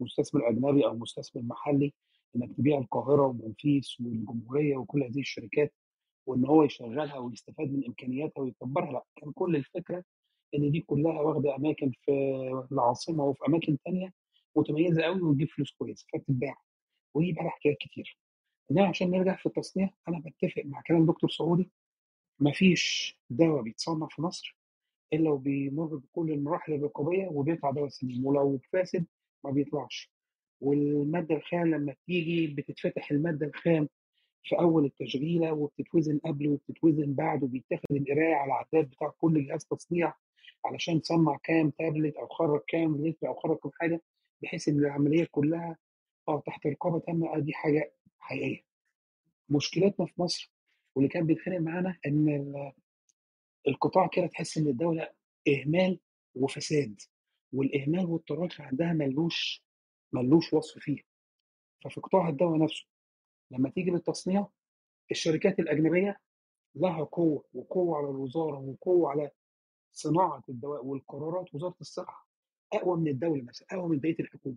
[0.00, 1.94] مستثمر أجنبي أو مستثمر محلي
[2.36, 5.72] إنك تبيع القاهرة ومنفيس والجمهورية وكل هذه الشركات
[6.26, 10.04] وإن هو يشغلها ويستفاد من إمكانياتها ويكبرها لأ كان كل الفكرة
[10.54, 12.10] إن دي كلها واخدة أماكن في
[12.72, 14.12] العاصمة وفي أماكن تانية
[14.56, 16.54] متميزة قوي وتجيب فلوس كويسة فبتتباع.
[17.14, 18.18] ودي بقى حكايات كتير.
[18.70, 21.70] انما عشان نرجع في التصنيع أنا بتفق مع كلام دكتور سعودي
[22.40, 24.56] مفيش دواء بيتصنع في مصر
[25.12, 29.06] إلا وبيمر بكل المراحل الرقابية وبيطلع دواء سليم ولو فاسد
[29.44, 30.12] ما بيطلعش.
[30.60, 33.88] والمادة الخام لما بتيجي بتتفتح المادة الخام
[34.42, 40.14] في أول التشغيلة وبتتوزن قبل وبتتوزن بعد وبيتاخد القراية على العداد بتاع كل جهاز تصنيع
[40.66, 44.00] علشان تصنع كام تابلت أو خرج كام لتر أو خرج كام حاجة
[44.42, 45.76] بحيث إن العملية كلها
[46.46, 47.34] تحت رقابة تامة.
[47.36, 48.62] آه دي حاجة حقيقية.
[49.48, 50.52] مشكلتنا في مصر
[50.94, 52.72] واللي كان بيتخانق معانا إن ال-
[53.68, 55.10] القطاع كده تحس إن الدولة
[55.48, 56.00] إهمال
[56.34, 57.00] وفساد
[57.52, 59.64] والإهمال والتراخي عندها ملوش
[60.12, 61.02] ملوش وصف فيه.
[61.84, 62.86] ففي قطاع الدواء نفسه
[63.50, 64.46] لما تيجي للتصنيع
[65.10, 66.20] الشركات الأجنبية
[66.74, 69.30] لها قوة وقوة على الوزارة وقوة على
[69.96, 72.28] صناعة الدواء والقرارات وزارة الصحة
[72.72, 74.56] أقوى من الدولة نفسها أقوى من بقية الحكومة.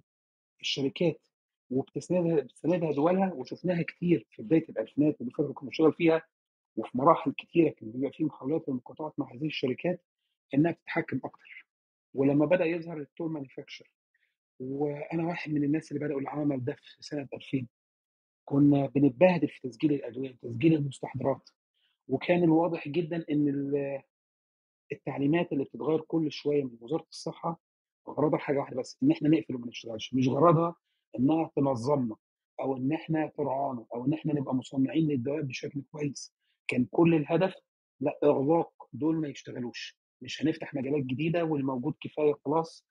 [0.61, 1.21] الشركات
[1.69, 6.21] وبتسندها بتسندها دولها وشفناها كتير في بداية الألفينات اللي فاتت كنا بنشتغل فيها
[6.75, 10.03] وفي مراحل كتيرة كان بيبقى في محاولات للمقاطعات مع هذه الشركات
[10.53, 11.67] إنها تتحكم أكتر.
[12.13, 13.91] ولما بدأ يظهر التول مانيفاكتشر
[14.59, 17.67] وأنا واحد من الناس اللي بدأوا العمل ده في سنة 2000
[18.45, 21.49] كنا بنتبهدل في تسجيل الأدوية تسجيل المستحضرات.
[22.07, 23.47] وكان الواضح جدا إن
[24.91, 27.59] التعليمات اللي بتتغير كل شوية من وزارة الصحة
[28.09, 30.13] غرضها حاجة واحدة بس إن إحنا نقفل وما نشتغلش.
[30.13, 30.75] مش غرضها
[31.19, 32.15] إنها تنظمنا
[32.61, 36.33] أو إن إحنا ترعانا أو إن إحنا نبقى مصنعين للدواء بشكل كويس.
[36.67, 37.53] كان كل الهدف
[37.99, 39.97] لا إغلاق دول ما يشتغلوش.
[40.21, 42.85] مش هنفتح مجالات جديدة والموجود كفاية خلاص.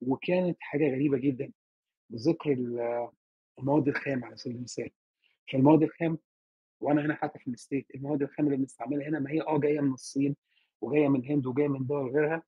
[0.00, 1.52] وكانت حاجة غريبة جدا
[2.10, 3.08] بذكر ال-
[3.58, 4.90] المواد الخام على سبيل المثال.
[5.52, 6.18] فالمواد الخام
[6.80, 9.92] وأنا هنا حتى في الستيت المواد الخام اللي بنستعملها هنا ما هي آه جاية من
[9.92, 10.36] الصين
[10.80, 12.42] وجاية من الهند وجاية من دول غيرها.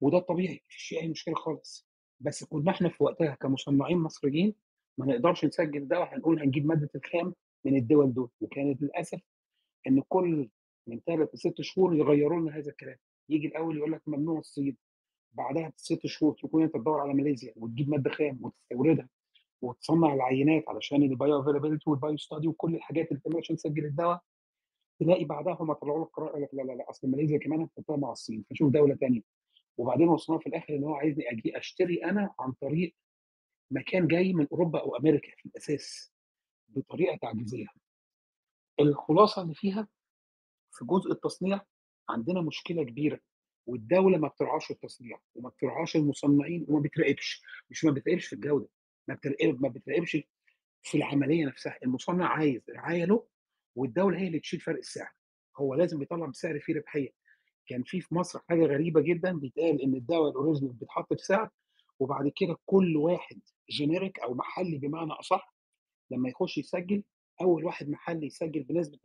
[0.00, 1.88] وده الطبيعي مفيش أي مشكلة خالص.
[2.20, 4.54] بس كنا إحنا في وقتها كمصنعين مصريين
[4.98, 8.30] ما نقدرش نسجل دواء هنقول هنجيب مادة الخام من الدول دول.
[8.40, 9.20] وكانت للأسف
[9.86, 10.48] إن كل
[10.86, 12.96] من ثلاث لست شهور يغيروا لنا هذا الكلام.
[13.28, 14.76] يجي الأول يقول لك ممنوع الصين
[15.32, 19.08] بعدها بست شهور تكون أنت تدور على ماليزيا وتجيب مادة خام وتستوردها
[19.62, 24.20] وتصنع العينات علشان ال bioavailability وال bio study وكل الحاجات اللي بتعمل عشان تسجل الدواء.
[25.00, 27.96] تلاقي بعدها هم طلعوا لك قرار قال لك لا لا لا أصل ماليزيا كمان هتحطها
[27.96, 29.20] مع الصين فشوف دولة ثانية
[29.76, 32.94] وبعدين وصلنا في الآخر إن هو عايزني أجي أشتري أنا عن طريق
[33.70, 36.12] مكان جاي من أوروبا أو أمريكا في الأساس
[36.68, 37.66] بطريقة تعجيزية.
[38.80, 39.88] الخلاصة اللي فيها
[40.72, 41.60] في جزء التصنيع
[42.08, 43.20] عندنا مشكلة كبيرة
[43.66, 48.68] والدولة ما بترعاش التصنيع وما بترعاش المصنعين وما بتراقبش مش ما بتراقبش في الجودة
[49.08, 50.16] ما بتراقب ما بتراقبش
[50.82, 51.78] في العملية نفسها.
[51.82, 53.26] المصنع عايز رعاية له
[53.78, 55.10] والدولة هي اللي تشيل فرق السعر.
[55.56, 57.08] هو لازم يطلع بسعر فيه ربحية.
[57.66, 61.50] كان في في مصر حاجة غريبة جدا بيتقال إن الدواء الأوريجينال بيتحط بسعر
[62.00, 65.54] وبعد كده كل واحد جينيريك أو محلي بمعنى أصح
[66.10, 67.02] لما يخش يسجل
[67.40, 69.02] أول واحد محلي يسجل بنسبة 20%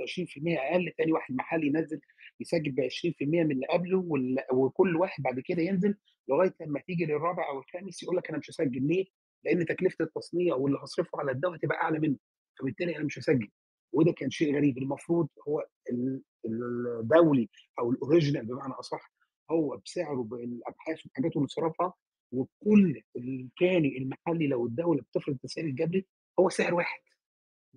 [0.47, 2.01] أقل ثاني واحد محلي ينزل
[2.39, 2.89] يسجل ب 20%
[3.21, 4.05] من اللي قبله
[4.53, 5.95] وكل واحد بعد كده ينزل
[6.27, 8.87] لغاية لما تيجي للرابع أو الخامس يقول لك أنا مش هسجل.
[8.87, 9.05] ليه؟
[9.43, 12.17] لأن تكلفة التصنيع واللي هصرفه على الدواء تبقى أعلى منه
[12.59, 13.49] فبالتالي أنا مش هسجل.
[13.93, 14.77] وده كان شيء غريب.
[14.77, 19.13] المفروض هو ال- الدولي أو ال original بمعنى أصح
[19.51, 21.93] هو بسعره بالأبحاث والحاجات اللي صرفها
[22.31, 26.05] وكل الثاني المحلي لو الدولة بتفرض التسعير الجبري
[26.39, 27.01] هو سعر واحد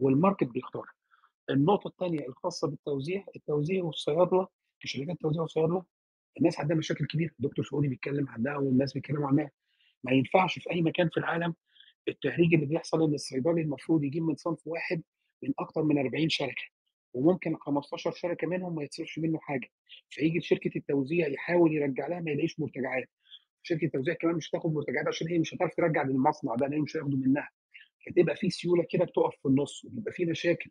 [0.01, 0.87] وال market بيختار.
[1.51, 4.49] النقطة الثانية الخاصة بالتوزيع التوزيع والصيادلة
[4.85, 5.85] شركات التوزيع والصيادلة
[6.39, 7.31] الناس عندها مشاكل كبيرة.
[7.41, 9.51] الدكتور سعودي بيتكلم عنها والناس بيتكلموا عنها
[10.05, 11.55] ما ينفعش في أي مكان في العالم
[12.09, 15.03] التهريج اللي بيحصل إن الصيدلي المفروض يجيب من صنف واحد
[15.47, 16.63] من أكتر من 40 شركة
[17.15, 19.69] وممكن 15 شركة منهم ما يتصرفش منه حاجة
[20.11, 23.09] فيجي شركه التوزيع يحاول يرجع لها ما يلاقيش مرتجعات
[23.63, 26.97] شركة التوزيع كمان مش هتاخد مرتجعات عشان هي مش هتعرف ترجع للمصنع ده لأن مش
[26.97, 27.51] هياخدوا منها
[28.07, 30.71] فتبقى في سيولة كده بتقف في النص وبيبقى في مشاكل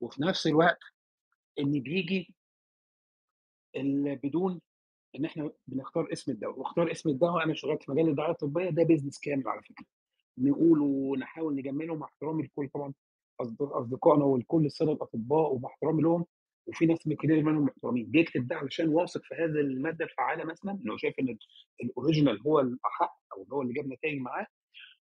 [0.00, 0.78] وفي نفس الوقت
[1.58, 2.34] إن بيجي
[4.22, 4.60] بدون
[5.16, 8.82] إن إحنا بنختار اسم الدواء واختار اسم الدواء أنا شغال في مجال الدعايه الطبية ده
[8.82, 9.84] business كامل على فكرة
[10.38, 12.92] نقول ونحاول نجمله مع احترامي لكل طبعا.
[13.40, 16.24] أصدقائنا والكل السادة الأطباء ومع احترامي لهم
[16.66, 18.06] وفي ناس من كتير منهم محترمين.
[18.06, 21.38] بيكتب ده علشان واثق في هذه المادة الفعالة مثلا انه شايف إن
[21.84, 24.46] ال original هو الأحق أو هو اللي جاب نتائج معاه.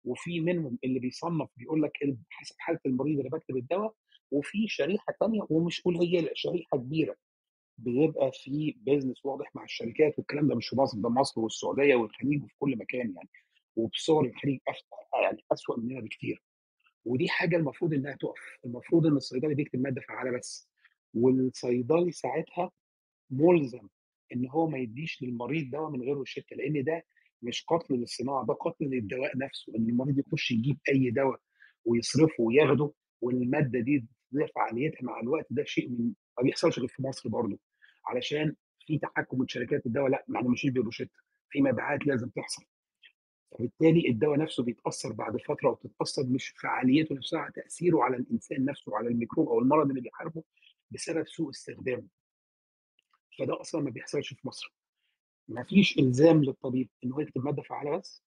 [0.06, 1.92] وفي منهم اللي بيصنف بيقول لك
[2.30, 3.94] حسب حالة المريض اللي بكتب الدواء
[4.32, 7.16] وفي شريحة ثانية ومش لا، شريحة كبيرة.
[7.78, 12.44] بيبقى في بيزنس واضح مع الشركات والكلام ده مش في مصر ده مصر والسعودية والخليج
[12.44, 13.30] وفي كل مكان يعني.
[13.76, 14.60] وبصور الخليج
[15.24, 16.42] يعني اسوء مننا بكتير.
[17.06, 18.58] ودي حاجة المفروض إنها تقف.
[18.66, 20.70] المفروض إن الصيدلي بيكتب مادة فعالة بس.
[21.14, 22.72] والصيدلي ساعتها
[23.30, 23.88] ملزم
[24.34, 27.06] إن هو ما يديش للمريض دواء من غير روشتة لأن ده
[27.42, 29.74] مش قتل للصناعة ده قتل للدواء نفسه.
[29.76, 31.40] إن المريض يخش يجيب أي دواء
[31.86, 32.92] ويصرفه وياخده
[33.22, 37.60] والمادة دي تضيع فعاليتها مع الوقت ده شيء من ما بيحصلش غير في مصر برضه.
[38.08, 38.56] علشان
[38.88, 41.10] في تحكم من شركات الدواء لأ ما إحنا ماشيين بالروشتة.
[41.50, 42.64] في مبيعات لازم تحصل.
[43.58, 49.08] فبالتالي الدواء نفسه بيتأثر بعد فترة وتتاثر مش فعاليته نفسها تأثيره على الإنسان نفسه وعلى
[49.08, 50.44] الميكروب أو المرض اللي بيحاربه
[50.92, 52.08] بسبب سوء استخدامه.
[53.40, 54.74] فده أصلا ما بيحصلش في مصر.
[55.48, 58.24] ما فيش إلزام للطبيب إن هو يكتب مادة فعالة بس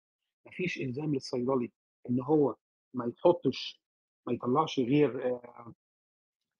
[0.46, 1.72] ما فيش إلزام للصيدلي
[2.10, 2.56] إن هو
[2.94, 3.82] ما يحطش
[4.26, 5.74] ما يطلعش غير آه،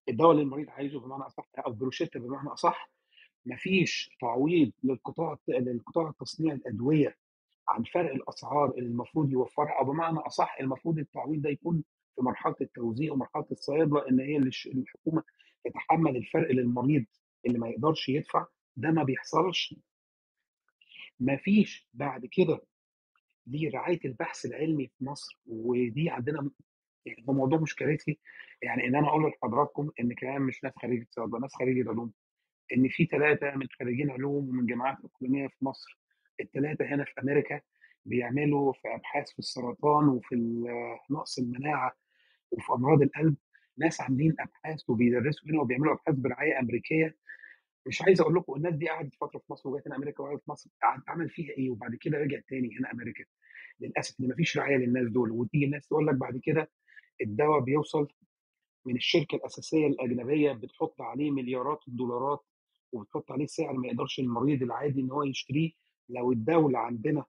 [0.09, 2.91] الدواء اللي المريض عايزه بمعنى أصح أو بروشته بمعنى أصح.
[3.47, 7.17] مفيش تعويض للقطاع للقطاع تصنيع الأدوية
[7.69, 11.85] عن فرق الأسعار اللي المفروض يوفرها أو بمعنى أصح المفروض التعويض ده يكون
[12.17, 15.23] في مرحلة التوزيع ومرحلة الصيادله ان هي الحكومة
[15.65, 17.05] تتحمل الفرق للمريض
[17.47, 18.47] اللي ما يقدرش يدفع
[18.77, 19.75] ده ما بيحصلش.
[21.21, 22.61] مفيش بعد كده
[23.47, 26.51] دي رعاية البحث العلمي في مصر ودي عندنا
[27.07, 28.19] يعني هو موضوع مش كارثي.
[28.63, 32.13] يعني إن أنا أقول لحضراتكم إن كمان مش ناس خريجة صيدله ناس خريجة علوم
[32.77, 35.99] إن في ثلاثة من خريجين علوم ومن جامعات إقليمية في مصر
[36.41, 37.61] الثلاثه هنا في أمريكا
[38.05, 41.93] بيعملوا في أبحاث في السرطان وفي ال- نقص المناعة
[42.51, 43.37] وفي أمراض القلب.
[43.79, 47.17] ناس عاملين أبحاث وبيدرسوا هنا وبيعملوا أبحاث برعاية أمريكية.
[47.87, 50.51] مش عايز أقول لكم الناس دي قعدت فترة في مصر وجت هنا أمريكا وقعدت في
[50.51, 53.25] مصر قعدت عمل فيها إيه وبعد كده رجع تاني هنا أمريكا؟
[53.81, 55.31] للأسف إن مفيش رعاية للناس دول.
[55.31, 56.71] وتيجي الناس تقول لك بعد كده
[57.21, 58.09] الدواء بيوصل
[58.87, 62.41] من الشركة الأساسية الأجنبية بتحط عليه مليارات الدولارات
[62.93, 65.71] وبتحط عليه سعر ما يقدرش المريض العادي إن هو يشتريه.
[66.09, 67.25] لو الدولة عندنا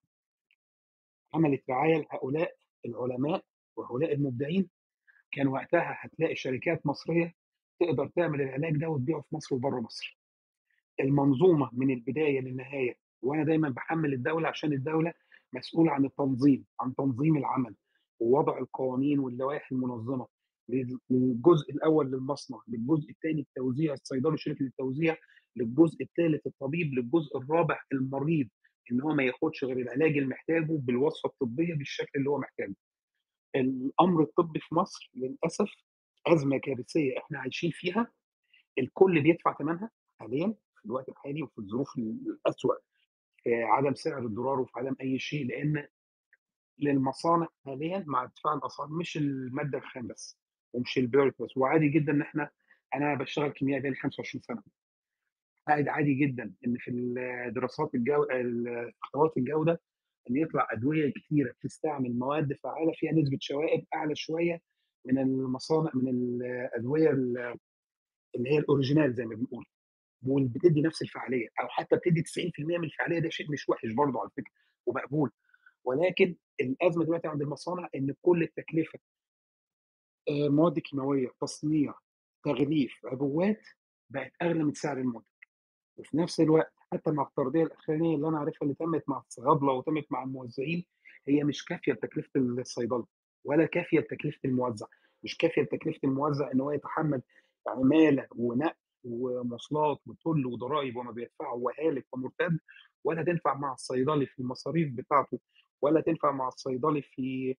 [1.34, 2.56] عملت رعاية لهؤلاء
[2.86, 3.44] العلماء
[3.76, 4.70] وهؤلاء المبدعين
[5.32, 7.34] كان وقتها هتلاقي شركات مصرية
[7.80, 10.18] تقدر تعمل العلاج ده وتبيعه في مصر وبره مصر.
[11.00, 15.14] المنظومة من البداية للنهاية وأنا دايما بحمل الدولة عشان الدولة
[15.54, 17.76] مسؤولة عن التنظيم عن تنظيم العمل
[18.20, 20.28] ووضع القوانين واللوائح المنظمة
[20.70, 25.18] من الجزء الأول للمصنع للجزء الثاني التوزيع الصيدلي شركة التوزيع
[25.56, 28.48] للجزء الثالث الطبيب للجزء الرابع المريض
[28.92, 32.76] إن هو ما ياخدش غير العلاج اللي محتاجه بالوصفة الطبية بالشكل اللي هو محتاجه.
[33.56, 35.70] الأمر الطبي في مصر للأسف
[36.28, 38.12] أزمة كارثية إحنا عايشين فيها
[38.80, 42.76] الكل بيدفع ثمنها حاليا في الوقت الحالي وفي الظروف الأسوأ.
[43.44, 45.88] في عدم سعر الدولار وفي عدم أي شيء لأن
[46.80, 50.38] للمصانع حاليا مع ارتفاع الأسعار مش المادة الخام بس
[50.74, 52.50] ومش البيوريت بس وعادي جدا إن إحنا
[52.96, 54.64] أنا بشتغل كيميائي بقالي 25 سنة.
[55.70, 58.24] عادي عادي جدا إن في الدراسات الجو
[59.04, 59.82] اختبارات الجودة
[60.30, 64.62] إن يطلع أدوية كثيره بتستعمل مواد فعالة فيها نسبة شوائب أعلى شوية
[65.06, 67.10] من المصانع من الادويه
[68.36, 69.66] اللي هي الأوريجينال زي ما بنقول.
[70.28, 74.20] واللي بتدي نفس الفعالية أو حتى بتدي 90% من الفعالية ده شيء مش وحش برضه
[74.20, 74.54] على فكرة
[74.86, 75.32] ومقبول.
[75.84, 79.00] ولكن الأزمة دلوقتي عند المصانع إن كل التكلفة
[80.30, 81.94] آه، مواد كيماوية تصنيع
[82.44, 83.62] تغليف عبوات
[84.10, 85.37] بقت أغلى من سعر المنتج
[85.98, 90.06] وفي نفس الوقت حتى مع الترضيه الأخرانية اللي أنا عارفها اللي تمت مع الصيادله وتمت
[90.12, 90.86] مع الموزعين
[91.28, 93.06] هي مش كافية لتكلفة الصيدلة
[93.44, 94.86] ولا كافية لتكلفة الموزع.
[95.24, 97.22] مش كافية لتكلفة الموزع إن هو يتحمل
[97.68, 98.74] عماله ونقل
[99.04, 102.60] ومواصلات وتل وضرائب وما بيدفعه وهالك ومرتد
[103.04, 105.40] ولا تنفع مع الصيدلي في المصاريف بتاعته
[105.82, 107.56] ولا تنفع مع الصيدلي في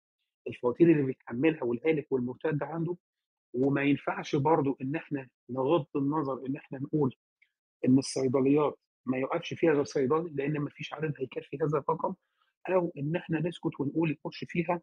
[0.47, 2.97] الفواتير اللي بيتحملها والهالك والمرتد عنده.
[3.53, 7.15] وما ينفعش برضو إن إحنا نغض النظر إن إحنا نقول
[7.85, 12.13] إن الصيدليات ما يوقفش فيها غير صيدلي لأن ما فيش عدد هيكفي هذا الرقم
[12.69, 14.81] أو إن إحنا نسكت ونقول يخش فيها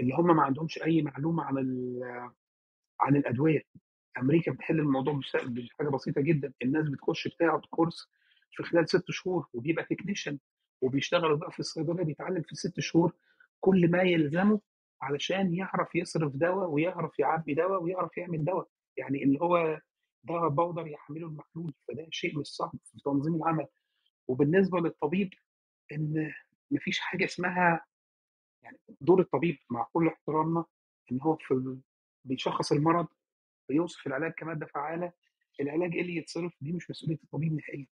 [0.00, 1.56] اللي هم ما عندهمش أي معلومة عن
[3.00, 3.62] عن الأدوية.
[4.18, 6.52] أمريكا بتحل الموضوع بحاجة بسيطة جدا.
[6.62, 8.08] الناس بتخش بتاخد كورس
[8.50, 10.38] في خلال ست شهور وبيبقى technician
[10.82, 13.12] وبيشتغل بقى في الصيدلية بيتعلم في ست شهور
[13.60, 14.60] كل ما يلزمه
[15.02, 18.68] علشان يعرف يصرف دواء ويعرف يعبي دواء ويعرف يعمل دواء.
[18.96, 19.80] يعني اللي هو
[20.26, 23.66] دواء بودر يحمله المحلول فده شيء مش صعب في تنظيم العمل.
[24.28, 25.30] وبالنسبة للطبيب
[25.92, 26.32] إن
[26.70, 27.84] مفيش حاجة اسمها
[28.62, 30.64] يعني دور الطبيب مع كل احترامنا
[31.12, 31.78] إن هو في
[32.24, 33.06] بيشخص المرض
[33.68, 35.12] بيوصف العلاج كمادة فعالة
[35.60, 37.86] العلاج إيه اللي يتصرف؟ دي مش مسؤولية الطبيب نهائيا.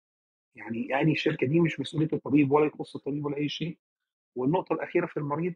[0.55, 3.79] يعني يعني الشركة دي مش مسؤولية الطبيب ولا يخص الطبيب ولا أي شيء.
[4.37, 5.55] والنقطة الأخيرة في المريض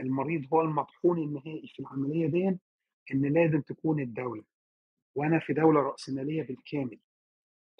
[0.00, 2.58] المريض هو المطحون النهائي في العملية دي
[3.12, 4.44] إن لازم تكون الدولة.
[5.14, 6.98] وأنا في دولة رأسمالية بالكامل.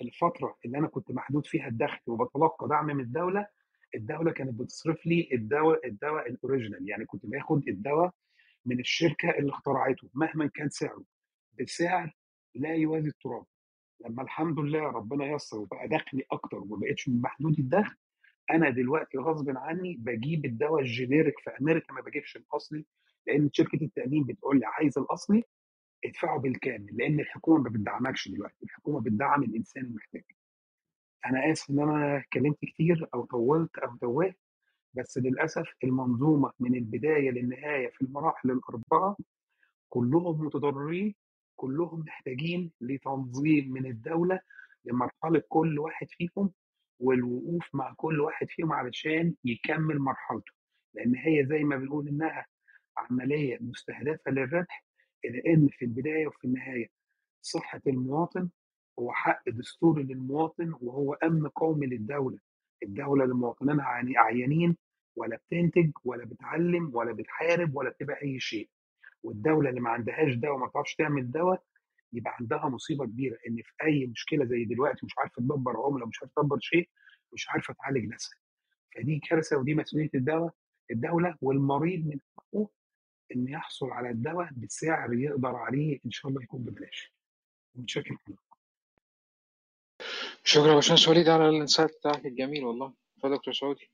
[0.03, 3.47] الفترة اللي أنا كنت محدود فيها الدخل وبتلقى دعم من الدولة
[3.95, 6.89] الدولة كانت بتصرف لي الدواء الدواء الأوريجينال.
[6.89, 8.11] يعني كنت باخد الدواء
[8.67, 11.05] من الشركة اللي اخترعته مهما كان سعره.
[11.61, 12.17] بسعر
[12.55, 13.45] لا يوازي التراب.
[14.05, 17.97] لما الحمد لله ربنا يسر وبقى دخلي أكتر وما بقتش محدود الدخل
[18.51, 22.85] أنا دلوقتي غصب عني بجيب الدواء الجينيريك في أمريكا ما بجيبش الأصلي
[23.27, 25.43] لأن شركة التأمين بتقول لي عايز الأصلي
[26.05, 30.25] ادفعه بالكامل لأن الحكومة ما بتدعمكش دلوقتي الحكومة بتدعم الإنسان المحتاج.
[31.27, 34.37] أنا آسف إن أنا اتكلمت كتير أو طولت أو توهت
[34.95, 39.17] بس للأسف المنظومة من البداية للنهاية في المراحل الأربعة
[39.89, 41.15] كلهم متضررين
[41.57, 44.41] كلهم محتاجين لتنظيم من الدولة
[44.85, 46.53] لمرحلة كل واحد فيهم
[47.01, 50.53] والوقوف مع كل واحد فيهم علشان يكمل مرحلته.
[50.95, 52.47] لأن هي زي ما بنقول إنها
[52.97, 54.85] عملية مستهدفة للربح
[55.25, 56.87] لأن في البداية وفي النهاية.
[57.43, 58.49] صحة المواطن
[58.99, 62.39] هو حق دستوري للمواطن وهو أمن قومي للدولة.
[62.83, 64.77] الدولة اللي مواطنينها عياني- عيانين
[65.17, 68.69] ولا بتنتج ولا بتعلم ولا بتحارب ولا بتبقى أي شيء.
[69.23, 71.63] والدولة اللي ما عندهاش دواء ما بتعرفش تعمل دواء
[72.13, 76.23] يبقى عندها مصيبة كبيرة إن في أي مشكلة زي دلوقتي مش عارفة تدبر عملة مش
[76.23, 76.89] عارفة تدبر شيء
[77.33, 78.39] مش عارفة تعالج نفسها.
[78.97, 80.55] فدي كارثة ودي مسؤولية الدواء
[80.91, 82.69] الدولة والمريض من حقه
[83.37, 87.13] ان يحصل على الدواء بسعر يقدر عليه إن شاء الله يكون ببلاش.
[87.77, 88.17] متشكر
[90.45, 92.95] شكرا يا باشمهندس وليد على الإنسايت بتاعك الجميل والله.
[93.19, 93.91] اتفضل دكتور سعودي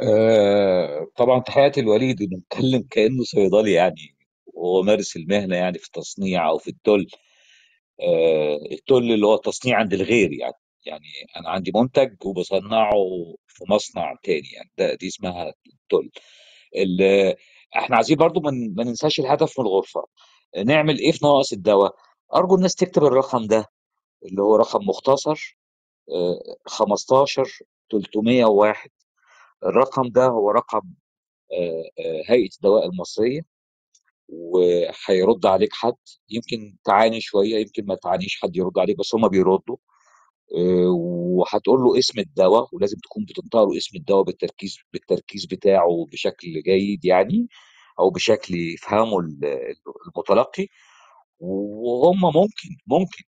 [0.00, 4.16] آه طبعا تحياتي الوليد إنه متكلم كأنه صيدلي يعني
[4.46, 7.06] وهو مارس المهنة يعني في التصنيع أو في التل
[8.02, 10.54] آه التل اللي هو التصنيع عند الغير يعني.
[10.86, 11.06] يعني
[11.36, 12.92] أنا عندي منتج وبصنعه
[13.48, 16.10] في مصنع تاني يعني ده دي اسمها التل
[16.76, 17.36] ال-
[17.76, 20.04] إحنا عايزين برضو من ما ننساش الهدف من الغرفة.
[20.66, 21.94] نعمل إيه في ناقص الدواء؟
[22.34, 23.66] أرجو الناس تكتب الرقم ده
[24.26, 25.58] اللي هو رقم مختصر
[26.12, 27.58] آه، 15
[27.92, 28.90] 301
[29.64, 30.82] الرقم ده هو رقم
[31.52, 33.42] آه، آه، هيئة الدواء المصرية
[34.28, 35.96] وهيرد عليك حد.
[36.30, 39.76] يمكن تعاني شوية يمكن ما تعانيش حد يرد عليك بس هما بيردوا.
[39.76, 39.91] آه،
[40.56, 47.04] وهتقول له اسم الدواء ولازم تكون بتنطق له اسم الدواء بالتركيز بالتركيز بتاعه بشكل جيد
[47.04, 47.48] يعني
[48.00, 49.74] أو بشكل يفهمه ال-
[50.06, 50.66] المتلقي.
[51.40, 53.24] وهم ممكن ممكن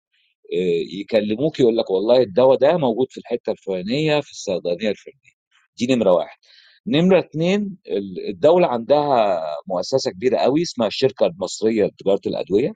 [0.54, 5.32] آه، يكلموك يقول لك والله الدواء ده موجود في الحتة الفلانية في الصيدلية الفلانية.
[5.78, 6.38] دي نمرة واحد.
[6.88, 12.74] نمرة اتنين ال- الدولة عندها مؤسسة كبيرة قوي اسمها الشركة المصرية لتجارة الأدوية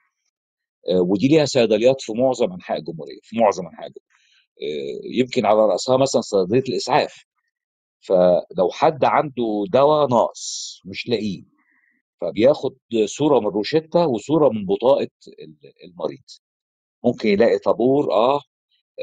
[0.90, 4.13] آه، ودي ليها صيدليات في معظم أنحاء الجمهورية في معظم أنحاء الجمهورية.
[5.06, 7.24] يمكن على رأسها مثلا صيدليه الإسعاف.
[8.02, 11.44] فلو حد عنده دواء ناقص مش لاقيه
[12.22, 12.76] فبياخد
[13.06, 16.22] صورة من روشتة وصورة من بطاقة ال- المريض.
[17.06, 18.42] ممكن يلاقي طابور آه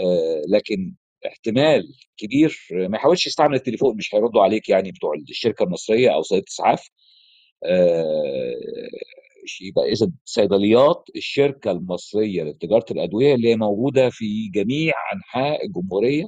[0.01, 0.95] آه، لكن
[1.27, 1.85] احتمال
[2.17, 6.89] كبير ما يحاولش يستعمل التليفون مش هيردوا عليك يعني بتوع الشركة المصرية أو صيدله إسعاف.
[7.65, 8.55] آه،
[9.61, 16.27] يبقى إذا صيدليات الشركة المصرية لتجارة الأدوية اللي هي موجودة في جميع أنحاء الجمهورية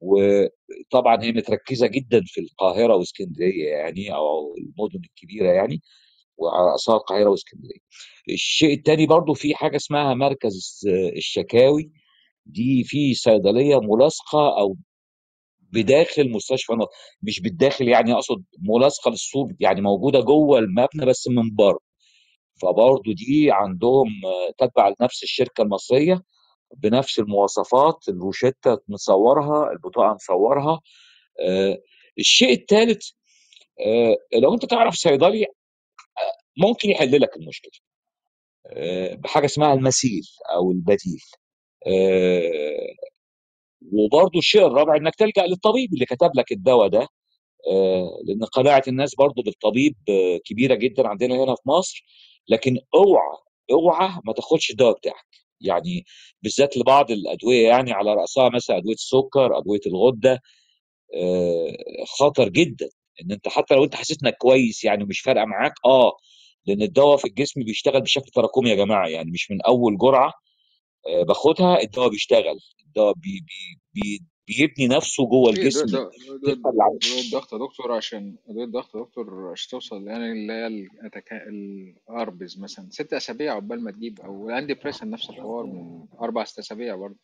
[0.00, 5.82] وطبعا هي متركزة جدا في القاهرة وإسكندرية يعني أو المدن الكبيرة يعني
[6.38, 7.80] وعلى راسها القاهرة وإسكندرية.
[8.30, 10.80] الشيء الثاني برضو في حاجة اسمها مركز
[11.16, 11.92] الشكاوي.
[12.46, 14.76] دي في صيدلية ملاصقه أو
[15.72, 16.72] بداخل مستشفى
[17.22, 21.89] مش بالداخل يعني أقصد ملاصقه للسور يعني موجودة جوه المبنى بس من بره.
[22.62, 26.22] فبرضه دي عندهم آه، تتبع لنفس الشركة المصرية
[26.76, 30.80] بنفس المواصفات الروشتة مصورها البطاقة مصورها
[31.40, 31.78] آه،
[32.18, 33.10] الشيء الثالث
[34.42, 35.46] لو أنت تعرف صيدلي
[36.58, 37.72] ممكن يحل لك المشكلة.
[38.66, 40.22] آه، بحاجة اسمها المثيل
[40.54, 41.20] أو البديل.
[41.86, 42.94] آه،
[43.92, 47.08] وبرضه الشيء الرابع إنك تلجأ للطبيب اللي كتب لك الدواء ده.
[47.72, 52.04] آه، لأن قناعة الناس برضه بالطبيب آه، كبيرة جدا عندنا هنا في مصر.
[52.48, 53.36] لكن اوعى
[53.72, 55.26] اوعى ما تاخدش الدواء بتاعك.
[55.60, 56.04] يعني
[56.42, 60.40] بالذات لبعض الأدوية يعني على رأسها مثلا أدوية السكر أدوية الغدة
[61.16, 61.76] آه،
[62.18, 62.88] خطر جدا.
[63.22, 66.12] إن أنت حتى لو أنت حسيت إنك كويس يعني مش فارقة معاك آه
[66.66, 69.08] لأن الدواء في الجسم بيشتغل بشكل تراكمي يا جماعة.
[69.08, 70.32] يعني مش من أول جرعة
[71.08, 72.58] آه، باخدها الدواء بيشتغل.
[72.86, 74.20] الدواء بي بي بي
[74.50, 76.52] بيبني نفسه جوه في الجسم ادويه
[77.24, 80.66] الضغط يا دكتور عشان ادويه الضغط يا دكتور عشان توصل يعني اللي هي
[81.48, 82.90] ال ARBs مثلا.
[82.90, 87.18] ست أسابيع عقبال ما تجيب أو ال antidepressant نفس الحوار من أربع ست أسابيع برضه.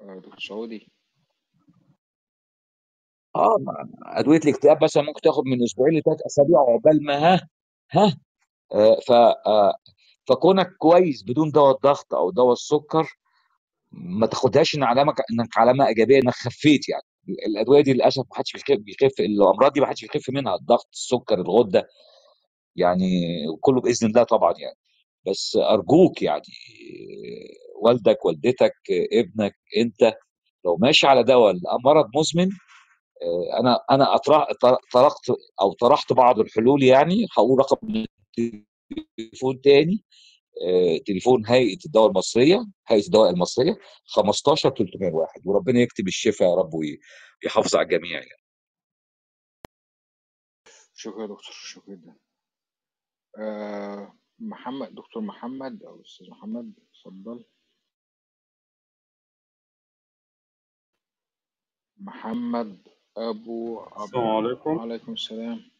[0.00, 0.88] آه، دكتور سعودي.
[3.36, 3.56] آه
[4.02, 7.48] أدوية الاكتئاب مثلا ممكن تاخد من أسبوعين لثلاث أسابيع عقبال ما ها؟
[7.92, 8.20] ها؟
[8.72, 9.74] آه، ف آه،
[10.28, 13.08] فكونك كويس بدون دواء الضغط أو دواء السكر
[13.92, 17.02] ما تاخدهاش إن علامه إنك علامة إيجابية إنك خفيت يعني.
[17.46, 21.88] الأدوية دي للأسف ما حدش بيخف الأمراض دي ما حدش بيخف منها الضغط السكر الغدة.
[22.76, 23.10] يعني
[23.60, 24.76] كله بإذن الله طبعا يعني.
[25.26, 26.42] بس أرجوك يعني
[27.82, 28.74] والدك والدتك
[29.12, 30.14] ابنك أنت
[30.64, 31.54] لو ماشي على دواء
[31.84, 32.48] مرض مزمن
[33.22, 34.16] آه، أنا أنا
[34.92, 38.04] طرقت أو طرحت بعض الحلول يعني هقول رقم
[39.16, 40.04] تليفون تاني
[40.66, 43.76] آه، تليفون هيئة الدواء المصرية هيئة الدواء المصرية
[44.06, 47.00] 15 301 وربنا يكتب الشفاء يا رب وي-
[47.44, 48.42] ويحافظ على الجميع يعني.
[50.94, 52.16] شكرا يا دكتور شكرا جدا.
[53.38, 57.44] آه محمد دكتور محمد أو أستاذ محمد اتفضل.
[61.98, 64.76] محمد أبو عبد السلام عليكم.
[64.76, 65.70] وعليكم السلام.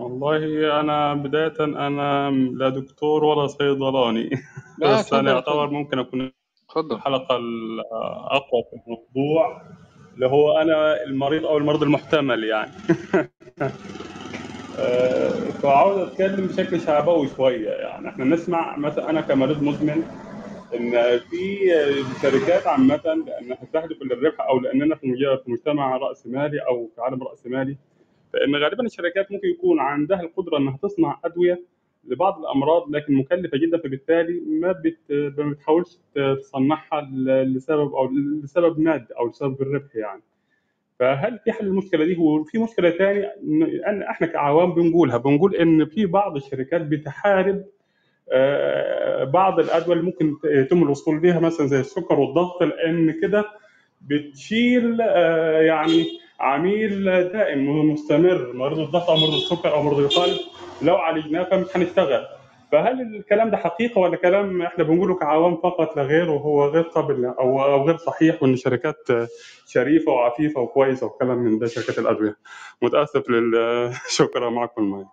[0.00, 4.30] والله أنا بداية أنا لا دكتور ولا صيدلاني.
[4.78, 6.32] لا بس يعتبر اتفضل ممكن أكون
[6.68, 9.62] اتفضل الحلقة الأقوى في الموضوع
[10.14, 12.70] اللي هو أنا المريض أو المرض المحتمل يعني.
[14.78, 15.28] آه،
[15.62, 18.08] فعاوز أتكلم بشكل شعبوي شوية يعني.
[18.08, 20.04] إحنا نسمع مثلا أنا كمريض مزمن
[20.74, 21.58] إن في
[22.22, 27.46] شركات عامة لأنها تهدف للربح أو لأننا في مجتمع راس مالي أو في عالم راس
[27.46, 27.76] مالي
[28.32, 31.62] فإن غالبا الشركات ممكن يكون عندها القدرة إنها تصنع أدوية
[32.08, 35.98] لبعض الأمراض لكن مكلفة جدا فبالتالي ما بت- ما بتحاولش
[36.40, 37.10] تصنعها
[37.44, 38.10] لسبب أو
[38.44, 40.22] لسبب مادي أو لسبب الربح يعني.
[40.98, 43.34] فهل في حل المشكلة دي؟ وفي مشكلة ثانية
[43.88, 47.64] إن إحنا كعوام بنقولها بنقول إن في بعض الشركات بتحارب
[48.32, 53.44] آه، بعض الأدوية اللي ممكن يتم الوصول ليها مثلا زي السكر والضغط لأن كده
[54.00, 56.06] بتشيل آه، يعني
[56.40, 60.38] عميل دائم مستمر مريض الضغط أو مريض السكر أو مريض القلب.
[60.82, 62.26] لو عالجناه فمش هنشتغل
[62.72, 67.24] فهل الكلام ده حقيقة ولا كلام إحنا بنقوله كعوام فقط لا غير وهو غير قابل
[67.24, 69.08] أو أو غير صحيح وإن شركات
[69.66, 72.36] شريفة وعفيفة وكويسة وكلام من ده شركات الأدوية؟
[72.82, 73.54] متأسف لل
[74.18, 75.06] شكرا معكم المايك.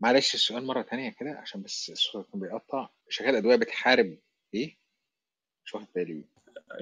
[0.00, 2.88] معلش السؤال مرة تانية كده عشان بس الصوت بيقطع.
[3.08, 4.18] شركات الأدوية بتحارب
[4.54, 4.76] إيه؟
[5.64, 6.24] مش واخد بالي.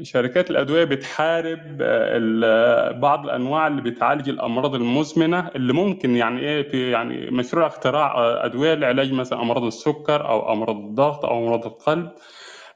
[0.02, 6.62] شركات الأدوية بتحارب آه، ال- بعض الأنواع اللي بتعالج الأمراض المزمنة اللي ممكن يعني إيه
[6.68, 11.66] في يعني مشروع اختراع آه، أدوية لعلاج مثلا أمراض السكر أو أمراض الضغط أو أمراض
[11.66, 12.10] القلب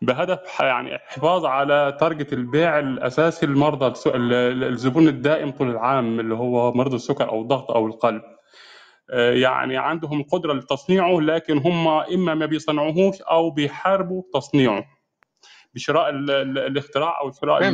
[0.03, 6.21] بهدف يعني حفاظ على تارجت البيع الأساسي للمرضى الس- ال- ال- الزبون الدائم طول العام
[6.21, 8.23] اللي هو مرضى السكر أو الضغط أو القلب.
[9.11, 14.85] آه، يعني عندهم القدرة لتصنيعه لكن هم إما ما بيصنعوهوش أو بيحاربوا تصنيعه.
[15.77, 17.68] بشراء ال- ال- الاختراع أو شراء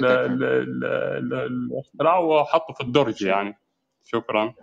[1.47, 3.59] الاختراع وحطه في الدرج يعني.
[4.05, 4.55] شكرا.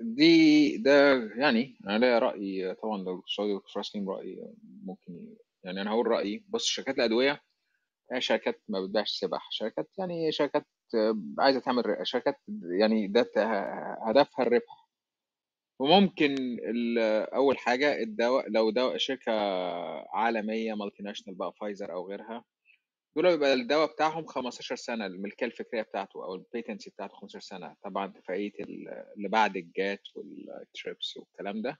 [0.00, 4.52] دي ده يعني أنا ليا رأي طبعا لو دكتور راسلين رأي
[4.84, 5.34] ممكن
[5.64, 6.44] يعني أنا هقول رأيي.
[6.48, 7.40] بص شركات الأدوية
[8.12, 12.36] هي شركات ما بتبيعش سبح شركات يعني شركات آه، عايزة تعمل شركات
[12.80, 13.30] يعني ده
[14.06, 14.88] هدفها الربح.
[15.80, 16.34] وممكن
[17.34, 19.32] أول حاجة الدواء لو دواء شركة
[20.14, 22.44] عالمية multinational بقى فايزر أو غيرها
[23.22, 27.76] دول بيبقى الدواء بتاعهم 15 سنة الملكية الفكرية بتاعته أو ال patency بتاعته 15 سنة.
[27.84, 31.78] طبعا اتفاقية ال- اللي بعد الجات والتريبس والكلام ده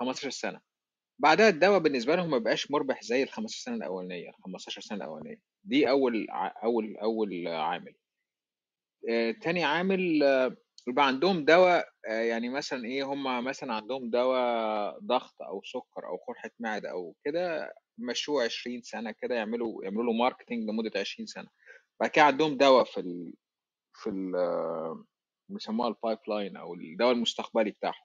[0.00, 0.60] 15 سنة.
[1.18, 4.98] بعدها الدواء بالنسبة لهم ما بقاش مربح زي ال 15 سنة الأولانية ال 15 سنة
[4.98, 5.40] الأولانية.
[5.64, 7.94] دي أول ع- أول أول عامل.
[9.10, 10.56] آه، تاني عامل آه،
[10.88, 16.16] يبقى عندهم دواء آه، يعني مثلا إيه هم مثلا عندهم دواء ضغط أو سكر أو
[16.16, 21.48] قرحة معدة أو كده مشروع 20 سنة كده يعملوا يعملوا له ماركتنج لمدة 20 سنة.
[22.00, 23.32] بعد كده عندهم دواء في ال
[23.94, 24.32] في ال
[25.48, 28.04] بيسموها ال pipeline أو الدواء المستقبلي بتاعهم.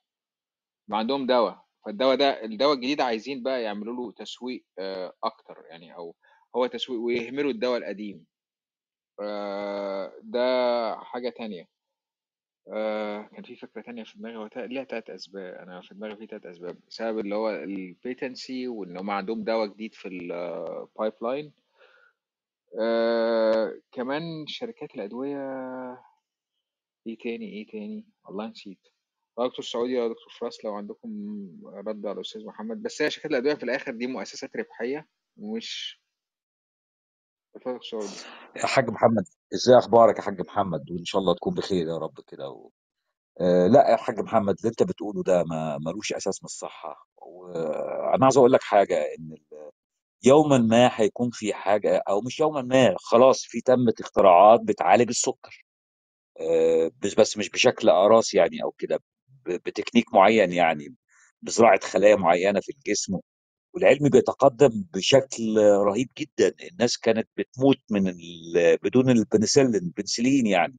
[0.87, 1.65] يبقى عندهم دواء.
[1.85, 6.15] فالدواء ده الدواء الجديد عايزين بقى يعملوا له تسويق آه، أكتر يعني أو
[6.55, 8.25] هو تسويق ويهملوا الدواء القديم.
[9.21, 10.41] آه، ده
[10.99, 11.67] حاجة تانية.
[12.71, 15.53] آه كان في فكرة تانية في دماغي هو ليها تلات أسباب.
[15.53, 16.77] أنا في دماغي في تلات أسباب.
[16.89, 21.53] بسبب اللي هو ال patency وإن هم عندهم دواء جديد في ال pipeline
[22.79, 25.37] آه كمان شركات الأدوية.
[27.07, 28.87] إيه تاني؟ إيه تاني؟ والله نسيت.
[29.39, 31.09] آه، دكتور سعودي أو دكتور فراس لو عندكم
[31.65, 32.83] رد على الأستاذ محمد.
[32.83, 35.07] بس هي شركات الأدوية في الآخر دي مؤسسات ربحية
[35.37, 36.00] مش
[38.55, 39.23] يا حاج محمد
[39.53, 42.69] إزاي أخبارك يا حاج محمد؟ وان شاء الله تكون بخير يا رب كده و...
[43.41, 47.07] آه لا يا حاج محمد اللي انت بتقوله ده ما ملوش أساس من الصحة.
[47.17, 49.37] وأنا عاوز أقول لك حاجة ان
[50.23, 55.65] يوما ما هيكون في حاجة أو مش يوما ما خلاص في تمت اختراعات بتعالج السكر.
[56.41, 58.99] آه بس بس مش بشكل اقراص يعني أو كده
[59.47, 60.95] بتكنيك معين يعني
[61.41, 63.19] بزراعة خلايا معينة في الجسم
[63.73, 66.53] والعلم بيتقدم بشكل رهيب جدا.
[66.71, 68.77] الناس كانت بتموت من ال...
[68.83, 70.77] بدون البنسلين البنسلين يعني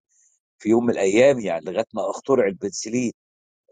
[0.58, 3.12] في يوم من الأيام يعني لغاية ما اخترع البنسلين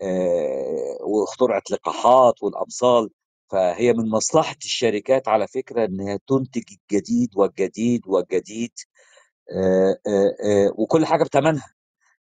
[0.03, 3.11] آه واخترعت لقاحات والأمصال.
[3.51, 6.63] فهي من مصلحة الشركات على فكرة إنها تنتج
[6.93, 8.73] الجديد والجديد والجديد
[9.53, 11.75] آه آه آه وكل حاجة بثمنها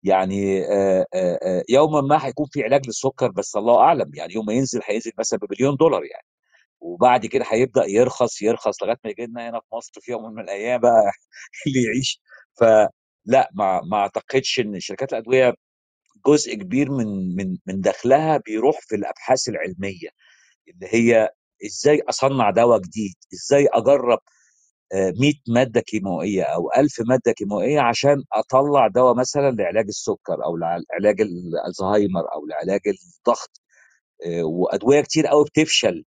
[0.04, 4.54] يعني آه آه يوما ما هيكون في علاج للسكر بس الله أعلم يعني يوم ما
[4.54, 6.26] ينزل هينزل مثلا بمليون دولار يعني.
[6.84, 10.44] وبعد كده هيبدأ يرخص يرخص لغاية ما يجي لنا هنا في مصر في يوم من
[10.44, 11.12] الأيام بقى
[11.68, 12.22] اللي يعيش.
[12.60, 15.54] فلا ما ما أعتقدش إن شركات الأدوية
[16.28, 20.10] جزء كبير من من من دخلها بيروح في الأبحاث العلمية
[20.70, 21.30] اللي هي
[21.66, 24.20] إزاي أصنع دواء جديد إزاي أجرب
[24.94, 30.58] آه، 100 مادة كيماوية أو 1000 مادة كيماوية عشان أطلع دواء مثلا لعلاج السكر أو
[30.58, 31.22] لعلاج
[31.68, 33.62] الزهايمر أو لعلاج الضغط
[34.26, 36.06] آه، وأدوية كتير قوي بتفشل.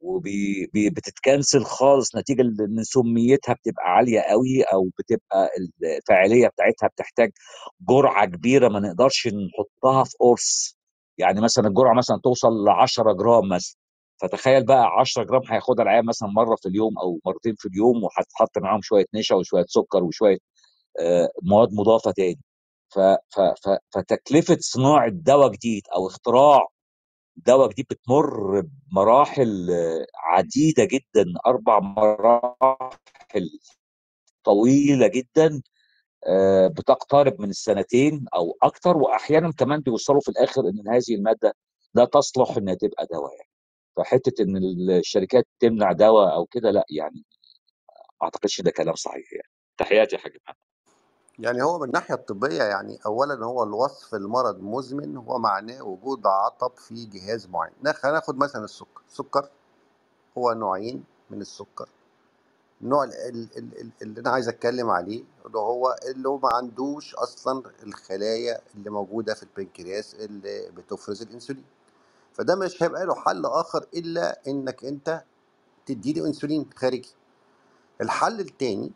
[0.00, 5.50] وبتتكنسل خالص نتيجة لأن سميتها بتبقى عالية قوي أو بتبقى
[5.84, 7.30] الفاعلية بتاعتها بتحتاج
[7.88, 10.76] جرعة كبيرة ما نقدرش نحطها في قرص.
[11.18, 13.76] يعني مثلا الجرعة مثلا توصل ل 10 جرام مثلا.
[14.22, 18.58] فتخيل بقى 10 جرام هياخدها العيان مثلا مرة في اليوم أو مرتين في اليوم وهتحط
[18.58, 20.38] معاهم شوية نشا وشوية سكر وشوية
[21.00, 22.40] آه، مواد مضافة تاني.
[22.94, 26.60] ف ف ف فتكلفة صناعة دواء جديد أو اختراع
[27.36, 28.60] دواء جديد بتمر
[28.92, 29.70] بمراحل
[30.16, 33.50] عديدة جدا أربع مراحل
[34.44, 35.62] طويلة جدا
[36.28, 41.54] آه، بتقترب من السنتين أو أكتر واحيانا كمان بيوصلوا في الآخر إن هذه المادة
[41.94, 43.50] لا تصلح إنها تبقى دواء يعني.
[43.96, 44.56] فحتة إن
[44.90, 47.24] الشركات تمنع دواء أو كده لا يعني
[48.20, 49.48] ما أعتقدش ده كلام صحيح يعني.
[49.78, 50.56] تحياتي يا حاج محمد.
[51.38, 56.72] يعني هو من الناحية الطبية يعني أولا هو الوصف المرض مزمن هو معناه وجود عطب
[56.78, 57.74] في جهاز معين.
[57.82, 59.02] ناخ- هناخد مثلا السكر.
[59.08, 59.50] السكر
[60.38, 61.88] هو نوعين من السكر.
[62.82, 67.14] النوع ال- ال- ال- ال- اللي أنا عايز أتكلم عليه اللي هو اللي ما عندوش
[67.14, 71.64] أصلا الخلايا اللي موجودة في البنكرياس اللي بتفرز الأنسولين.
[72.34, 75.24] فده مش هيبقى له حل آخر إلا إنك أنت
[75.86, 77.14] تديله أنسولين خارجي.
[78.00, 78.92] الحل التاني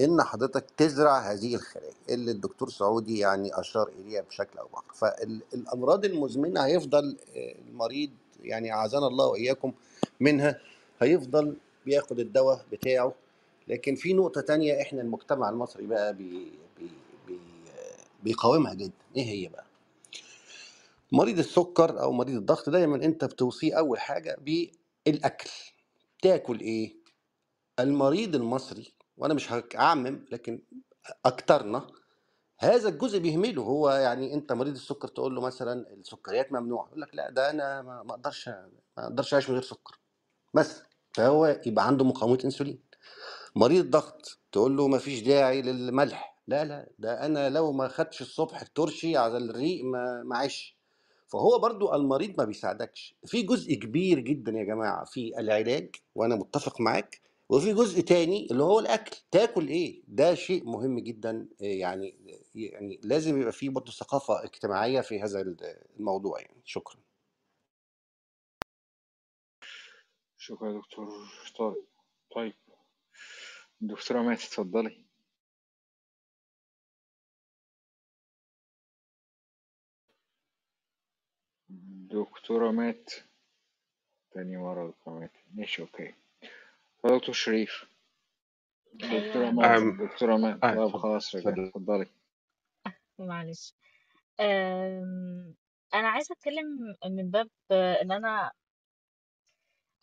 [0.00, 4.94] إن حضرتك تزرع هذه الخلايا اللي الدكتور سعودي يعني أشار إليها بشكل أو بآخر.
[4.94, 8.10] فالامراض المزمنة هيفضل آه، المريض
[8.42, 9.72] يعني أعاذنا الله وإياكم
[10.20, 10.60] منها
[11.02, 13.14] هيفضل بياخد الدواء بتاعه.
[13.68, 16.90] لكن في نقطة تانية إحنا المجتمع المصري بقى بي بي
[17.26, 17.38] بي
[18.22, 18.92] بيقاومها جدا.
[19.16, 19.64] إيه هي بقى؟
[21.12, 24.36] مريض السكر أو مريض الضغط دايما أنت بتوصيه أول حاجة
[25.06, 25.50] بالاكل
[26.22, 26.94] تاكل إيه؟
[27.80, 30.62] المريض المصري وأنا مش هعمم لكن
[31.24, 31.86] أكترنا.
[32.58, 33.62] هذا الجزء بيهمله.
[33.62, 37.82] هو يعني أنت مريض السكر تقول له مثلا السكريات ممنوعة يقول لك لا ده أنا
[37.82, 39.98] ما أقدرش ما أقدرش أعيش من غير سكر.
[40.54, 42.78] مثلا فهو يبقى عنده مقاومة إنسولين.
[43.56, 46.38] مريض ضغط تقول له ما فيش داعي للملح.
[46.48, 50.76] لا لا ده أنا لو ما خدش الصبح الترشي على الريق ما معيش
[51.28, 53.14] فهو برضو المريض ما بيساعدكش.
[53.26, 58.62] في جزء كبير جدا يا جماعة في العلاج وأنا متفق معاك وفي جزء تاني اللي
[58.62, 59.16] هو الأكل.
[59.30, 62.18] تاكل إيه؟ ده شيء مهم جدا آه، يعني
[62.54, 65.40] يعني لازم يبقى في برضو ثقافة اجتماعية في هذا
[65.96, 66.62] الموضوع يعني.
[66.64, 67.00] شكرا.
[70.38, 71.08] شكرا يا دكتور.
[71.58, 71.84] طارق
[72.34, 72.54] طيب.
[73.80, 75.04] دكتورة مات اتفضلي.
[82.10, 83.10] دكتورة مات
[84.30, 86.04] تاني مرة دكتورة مات ماشي أوكي.
[86.04, 86.27] طيب
[87.04, 87.86] دكتور شريف.
[88.94, 89.36] مات
[90.64, 91.00] آه طب اتفضل.
[91.00, 91.66] خلاص رجع اتفضل.
[91.68, 92.06] اتفضلي.
[93.18, 93.74] معلش.
[94.40, 95.54] أم،
[95.94, 98.52] أنا عايزة أتكلم من باب إن أنا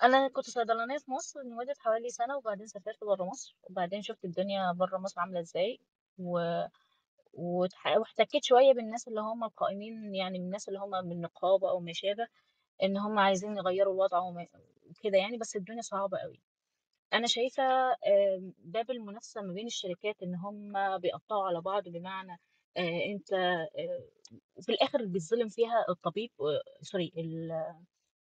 [0.04, 4.72] أنا كنت صيدلانية في مصر لمدة حوالي سنة وبعدين سافرت بره مصر وبعدين شفت الدنيا
[4.72, 5.80] بره مصر عاملة إزاي
[6.20, 6.40] و...
[7.34, 11.94] واحتكيت شوية بالناس اللي هم القائمين يعني من الناس اللي هم من النقابه أو ما
[11.94, 12.28] شابه
[12.84, 14.48] إن هم عايزين يغيروا الوضع وما-
[14.90, 16.42] وكده يعني بس الدنيا صعبة قوي
[17.14, 22.38] أنا شايفة آم، باب المنافسة ما بين الشركات إن هم بيقطعوا على بعض بمعنى
[22.78, 23.68] أنت آه،
[24.56, 26.32] وفي الآخر بيتظلم فيها الطبيب
[26.82, 27.76] سوري ال-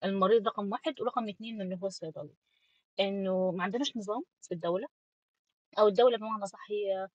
[0.03, 2.35] المريض رقم واحد ورقم اتنين اللي هو الصيدلي.
[2.99, 4.87] إنه ما عندناش نظام في الدولة
[5.79, 7.07] أو الدولة بمعنى صح هي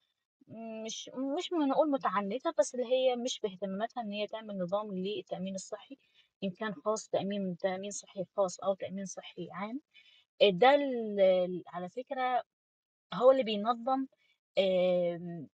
[0.86, 5.98] مش مش نقول متعنتة بس اللي هي مش باهتماماتها إن هي تعمل نظام للتأمين الصحي
[6.44, 9.80] إن كان خاص تأمين تأمين صحي خاص أو تأمين صحي عام.
[10.42, 10.68] ده
[11.66, 12.42] على فكرة
[13.14, 14.06] هو اللي بينظم
[14.58, 15.48] آم،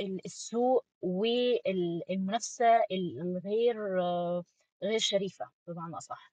[0.00, 4.44] ال- السوق والمنافسة الغير آه،
[4.82, 6.32] غير شريفة بمعنى أصح.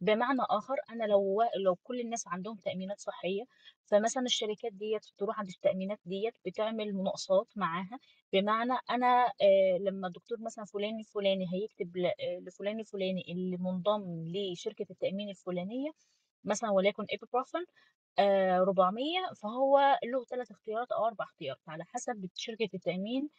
[0.00, 3.44] بمعنى آخر أنا لو لو كل الناس عندهم تأمينات صحية
[3.86, 7.98] فمثلا الشركات ديت تروح عند التأمينات ديت بتعمل مناقصات معاها
[8.32, 14.86] بمعنى أنا آه، لما الدكتور مثلا فلان الفلاني هيكتب آه، لفلان الفلاني اللي منضم لشركة
[14.90, 15.90] التأمين الفلانية
[16.44, 17.64] مثلا وليكن إيبوبروفين
[18.18, 23.30] آه 400 فهو له ثلاث اختيارات أو أربع اختيارات على حسب شركة التأمين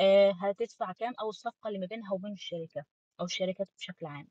[0.00, 2.84] آه هتدفع كام أو الصفقة اللي ما بينها وبين الشركة
[3.20, 4.28] أو الشركات بشكل عام.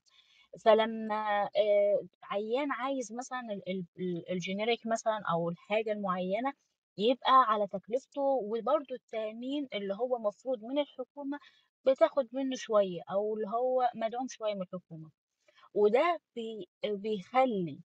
[0.65, 6.53] فلما آه عيان عايز مثلا ال- ال- ال- ال generic مثلا أو الحاجة المعينة
[6.97, 11.39] يبقى على تكلفته وبرضه التأمين اللي هو مفروض من الحكومة
[11.87, 15.09] بتاخد منه شوية أو اللي هو مدعوم شوية من الحكومة.
[15.73, 17.79] وده بي بيخلي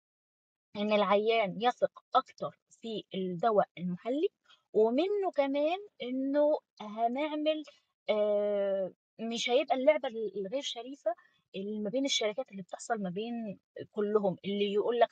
[0.77, 4.29] إن العيان يثق أكتر في الدواء المحلي
[4.73, 7.63] ومنه كمان إنه هنعمل
[8.11, 11.15] آه، مش هيبقى اللعبة الغير شريفة
[11.57, 13.59] اللي ما بين الشركات اللي بتحصل ما بين
[13.93, 15.11] كلهم اللي يقول لك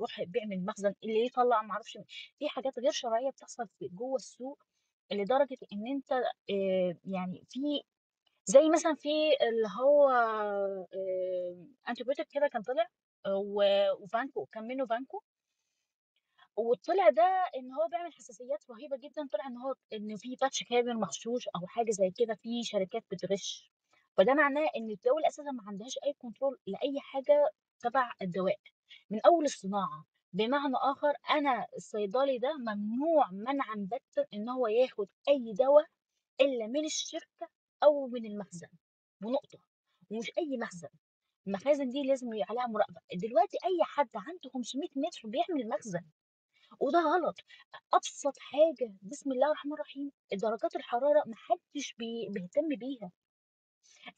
[0.00, 1.98] روح بيعمل مخزن اللي يطلع ما أعرفش
[2.38, 4.58] في حاجات غير شرعية بتحصل في جوه السوق
[5.12, 6.12] لدرجة إن أنت
[6.50, 7.60] آه، يعني في
[8.46, 9.08] زي مثلا في
[9.42, 10.10] اللي هو
[11.88, 12.82] antibiotic كده كان طلع.
[12.82, 12.86] آه،
[13.28, 15.22] و vanco كان منه vanco.
[16.56, 17.22] وطلع ده
[17.56, 21.66] إن هو بيعمل حساسيات رهيبة جدا طلع إن هو إن في batch كامل مغشوش أو
[21.66, 23.70] حاجة زي كده في شركات بتغش.
[24.16, 27.50] فده معناه إن الدولة أساسا ما عندهاش أي control لأي حاجة
[27.80, 28.58] تبع الدواء.
[29.10, 30.04] من أول الصناعة.
[30.32, 35.86] بمعنى آخر أنا الصيدلي ده ممنوع منعا باتا إن هو ياخد أي دواء
[36.40, 37.48] إلا من الشركة
[37.84, 38.68] أو من المخزن.
[39.24, 39.58] ونقطه
[40.10, 40.88] ومش أي مخزن.
[41.46, 43.00] المخازن دي لازم يبقى عليها مراقبة.
[43.14, 46.04] دلوقتي أي حد عنده 500 متر بيعمل مخزن
[46.80, 47.36] وده غلط.
[47.94, 53.10] أبسط حاجة بسم الله الرحمن الرحيم درجات الحرارة محدش بي- بيهتم بيها.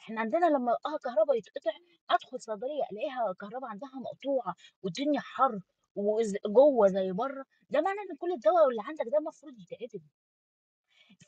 [0.00, 1.70] إحنا عندنا لما آه كهرباء يتقطع
[2.10, 5.60] أدخل صيدلية ألاقيها كهرباء عندها مقطوعة والدنيا حر
[5.94, 10.02] وجوه زي بره ده معناه إن كل الدواء اللي عندك ده المفروض يتعدل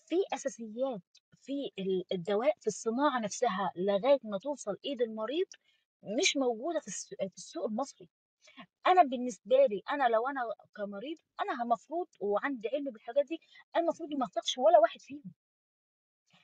[0.06, 1.02] في أساسيات
[1.42, 5.46] في ال- الدواء في الصناعة نفسها لغاية ما توصل إيد المريض
[6.02, 8.08] مش موجودة في الس- في السوق المصري.
[8.86, 10.40] أنا بالنسبة لي أنا لو أنا
[10.76, 13.40] كمريض أنا المفروض وعندي علم بالحاجات دي
[13.76, 15.22] أنا المفروض ما أثقش ولا واحد فيهم.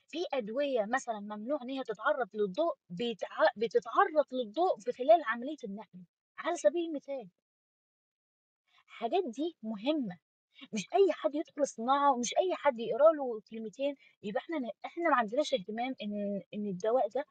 [0.08, 3.28] في أدوية مثلا ممنوع إن هي تتعرض للضوء بتع...
[3.56, 6.04] بتتعرض للضوء في خلال عملية النقل
[6.38, 7.28] على سبيل المثال.
[8.86, 10.18] الحاجات دي مهمة.
[10.74, 15.16] مش أي حد يدخل الصناعه ومش أي حد يقرأ له كلمتين يبقى إحنا إحنا ما
[15.16, 17.24] عندناش اهتمام ان إن الدواء ده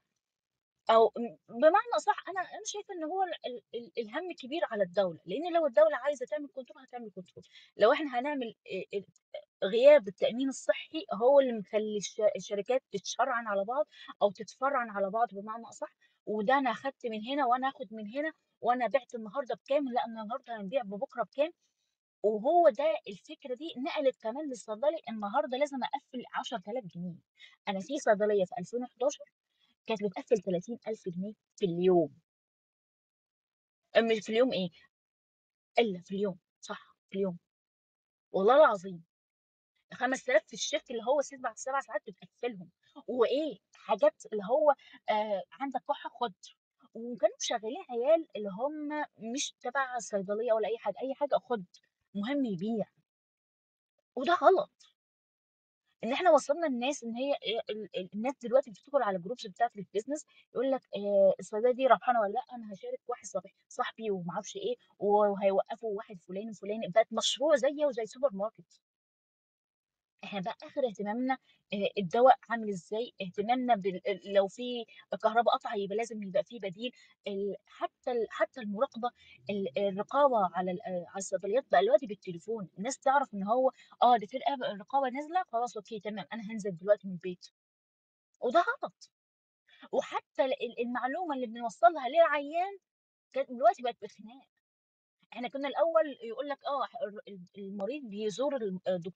[0.91, 1.13] أو
[1.49, 5.53] بمعنى صح أنا أنا شايفة إن هو ال- ال- ال- الهم الكبير على الدولة لأن
[5.53, 7.45] لو الدولة عايزة تعمل control هتعمل control
[7.77, 8.55] لو إحنا هنعمل
[9.63, 13.85] غياب التأمين الصحي هو اللي مخلي الش- الشركات تتشرعن على بعض
[14.21, 15.89] أو تتفرعن على بعض بمعنى أصح
[16.25, 18.31] وده أنا أخدت من هنا وأنا آخد من هنا
[18.61, 21.51] وأنا بعت النهارده بكام لا أنا النهارده هنبيع ببكرة بكام.
[22.23, 27.15] وهو ده الفكرة دي نقلت كمان للصيدلي النهارده لازم أقفل 10000 جنيه.
[27.67, 29.25] أنا في صيدلية في 2011
[29.87, 32.13] كانت بتقفل 30000 جنيه في اليوم.
[33.97, 34.69] مش في اليوم إيه؟
[35.79, 37.37] إلا في اليوم صح في اليوم.
[38.31, 39.03] والله العظيم.
[39.93, 42.71] 5000 في ال shift اللي هو ست بعد سبع ساعات بتقفلهم.
[43.07, 44.71] وإيه؟ حاجات اللي هو
[45.09, 46.33] آه عندك كحة خد
[46.93, 51.65] وكانوا شغالين عيال اللي هم مش تبع الصيدليه ولا أي حاجة أي حاجة خد
[52.15, 52.85] مهم يبيع.
[54.15, 54.90] وده غلط.
[56.03, 57.33] إن إحنا وصلنا الناس إن هي
[57.69, 61.87] ال- الناس دلوقتي بتدخل على ال groups بتاعت ال business يقول لك آه، الصيدليه دي
[61.87, 66.81] ربحانة ولا لأ؟ أنا هشارك واحد صاحبي صاحبي وما أعرفش إيه وهيوقفوا واحد فلان وفلان
[66.95, 68.81] بقت مشروع زيه وزي سوبر ماركت
[70.23, 71.37] إحنا بقى آخر اهتمامنا
[71.97, 74.01] الدواء عامل إزاي اهتمامنا بال...
[74.33, 74.85] لو في
[75.23, 76.91] كهرباء قطع يبقى لازم يبقى في بديل.
[77.65, 78.11] حتى.
[78.29, 79.09] حتى المراقبة
[79.49, 79.77] ال...
[79.87, 83.71] الرقابة على على الصيدليات بقى دلوقتي بالتليفون الناس تعرف إن هو
[84.03, 84.37] آه ده في
[84.73, 87.45] الرقابة نازلة خلاص أوكي تمام أنا هنزل دلوقتي من البيت
[88.41, 89.09] وده غلط
[89.91, 92.77] وحتى ال- المعلومة اللي بنوصلها للعيان
[93.33, 94.50] كانت دلوقتي بقت بخناق
[95.33, 96.87] إحنا كنا الأول يقول لك آه
[97.27, 99.13] ال- المريض بيزور الدك-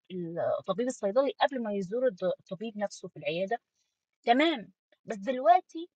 [0.59, 2.07] الطبيب الصيدلي قبل ما يزور
[2.39, 3.57] الطبيب نفسه في العيادة.
[4.23, 4.73] تمام.
[5.05, 5.89] بس دلوقتي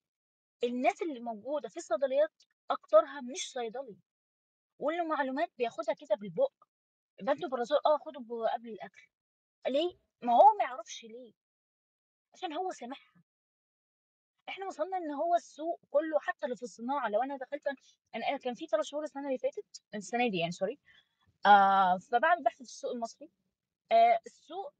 [0.63, 3.97] الناس اللي موجودة في الصيدليات أكترها مش صيدلي.
[4.79, 6.53] والمعلومات بياخدها كده بالبق.
[7.21, 8.19] بنتو برازول آه خده
[8.53, 9.07] قبل الأكل.
[9.67, 11.33] ليه؟ ما هو ما يعرفش ليه.
[12.33, 13.13] عشان هو سامعها.
[14.49, 17.61] إحنا وصلنا إن هو السوق كله حتى اللي في الصناعة لو أنا دخلت
[18.15, 20.79] أنا كان في ثلاث شهور السنة اللي فاتت السنة دي يعني sorry
[21.45, 23.29] آه فبعمل بحث في السوق المصري
[23.91, 24.73] آه السوق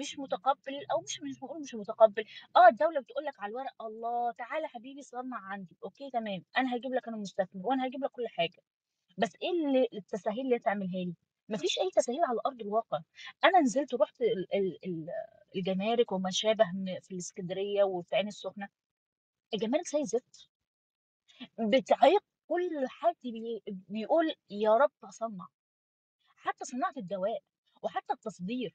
[0.00, 2.24] مش متقبل أو مش مش بقول مش متقبل
[2.56, 6.94] آه الدولة بتقول لك على الورق يلا تعالى حبيبي صنع عندي okay تمام أنا هجيب
[6.94, 8.58] لك أنا المستثمر وأنا هجيب لك كل حاجة
[9.18, 11.14] بس إيه اللي التسهيل اللي تعملها لي؟
[11.48, 13.00] مفيش أي تسهيل على أرض الواقع
[13.44, 15.10] أنا نزلت ورحت ال- ال- ال-
[15.56, 16.64] الجمارك وما شابه
[17.02, 18.68] في الإسكندرية وفي عين السخنة
[19.54, 20.48] الجمارك زي الزفت.
[21.58, 25.46] بتعيق كل حد بي بيقول يا رب اصنع
[26.36, 27.42] حتى صناعة الدواء
[27.82, 28.74] وحتى التصدير.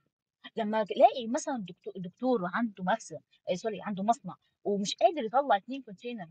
[0.55, 1.65] لما تلاقي مثلا
[1.95, 3.19] دكتور, عنده مخزن
[3.51, 6.27] آه، sorry عنده مصنع ومش قادر يطلع اتنين container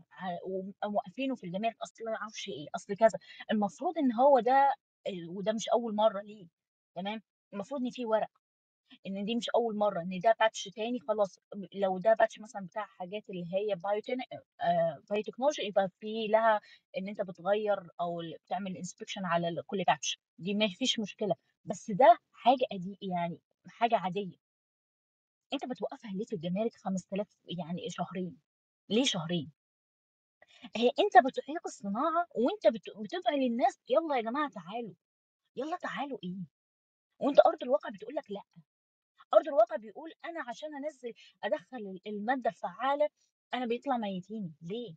[0.85, 3.19] وموقفينه في الجمارك أصل ما أعرفش إيه أصل كذا.
[3.51, 4.73] المفروض إن هو ده
[5.07, 6.47] آه، وده مش أول مرة ليه
[6.95, 7.21] تمام؟
[7.53, 8.29] المفروض إن في ورق.
[9.07, 11.39] إن دي مش أول مرة إن ده batch تاني خلاص
[11.73, 14.17] لو ده batch مثلا بتاع حاجات اللي هي biotech
[14.61, 16.61] آه biotechnology يبقى في لها
[16.97, 21.35] إن أنت بتغير أو بتعمل inspection على كل batch دي ما فيش مشكلة.
[21.65, 24.37] بس ده حاجة أدي يعني حاجة عادية.
[25.53, 28.37] أنت بتوقفها ليه في الجمارك 5000 يعني شهرين؟
[28.89, 29.51] ليه شهرين؟
[30.75, 34.93] هي أنت بتحبط الصناعة وأنت بت- بتدعي للناس يلا يا جماعة تعالوا.
[35.55, 36.37] يلا تعالوا إيه؟
[37.19, 38.43] وأنت أرض الواقع بتقول لك لأ.
[39.33, 41.13] أرض الواقع بيقول أنا عشان أنزل
[41.43, 43.09] أدخل ال- المادة الفعالة
[43.53, 44.55] أنا بيطلع ميتين.
[44.61, 44.95] ليه؟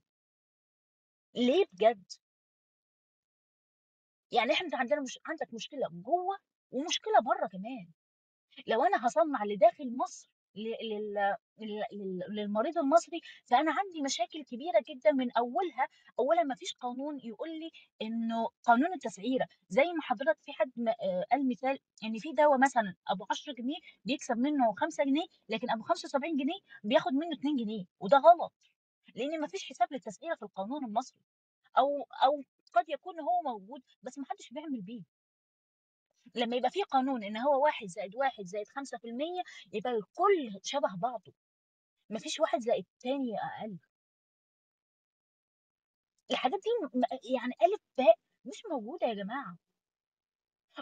[1.34, 2.12] ليه بجد؟
[4.32, 6.38] يعني إحنا عندنا مش عندك مشكلة جوه
[6.70, 7.92] ومشكلة بره كمان.
[8.66, 15.12] لو أنا هصنع لداخل مصر لل- لل- لل- للمريض المصري فأنا عندي مشاكل كبيرة جدا
[15.12, 15.88] من أولها
[16.18, 17.70] اولا ما فيش قانون يقول لي
[18.02, 19.46] إنه قانون التسعيرة.
[19.68, 23.78] زي ما حضرتك في حد آه، قال مثال إن في دواء مثلا أبو 10 جنيه
[24.04, 28.52] بيكسب منه 5 جنيه لكن أبو 75 جنيه بياخد منه 2 جنيه وده غلط.
[29.14, 31.18] لأن ما فيش حساب للتسعيرة في القانون المصري
[31.78, 31.88] أو
[32.24, 32.42] أو
[32.72, 35.02] قد يكون هو موجود بس ما حدش بيعمل بيه.
[36.34, 39.42] لما يبقى في قانون إن هو واحد زائد واحد زائد خمسة في المية
[39.72, 41.32] يبقى الكل شبه بعضه.
[42.10, 43.78] مفيش واحد زائد التاني أقل.
[46.30, 47.00] الحاجات دي
[47.34, 48.14] يعني ألف باء
[48.44, 49.56] مش موجودة يا جماعة.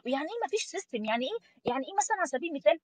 [0.06, 1.38] يعني إيه مفيش system يعني إيه
[1.72, 2.80] يعني إيه مثلا على سبيل المثال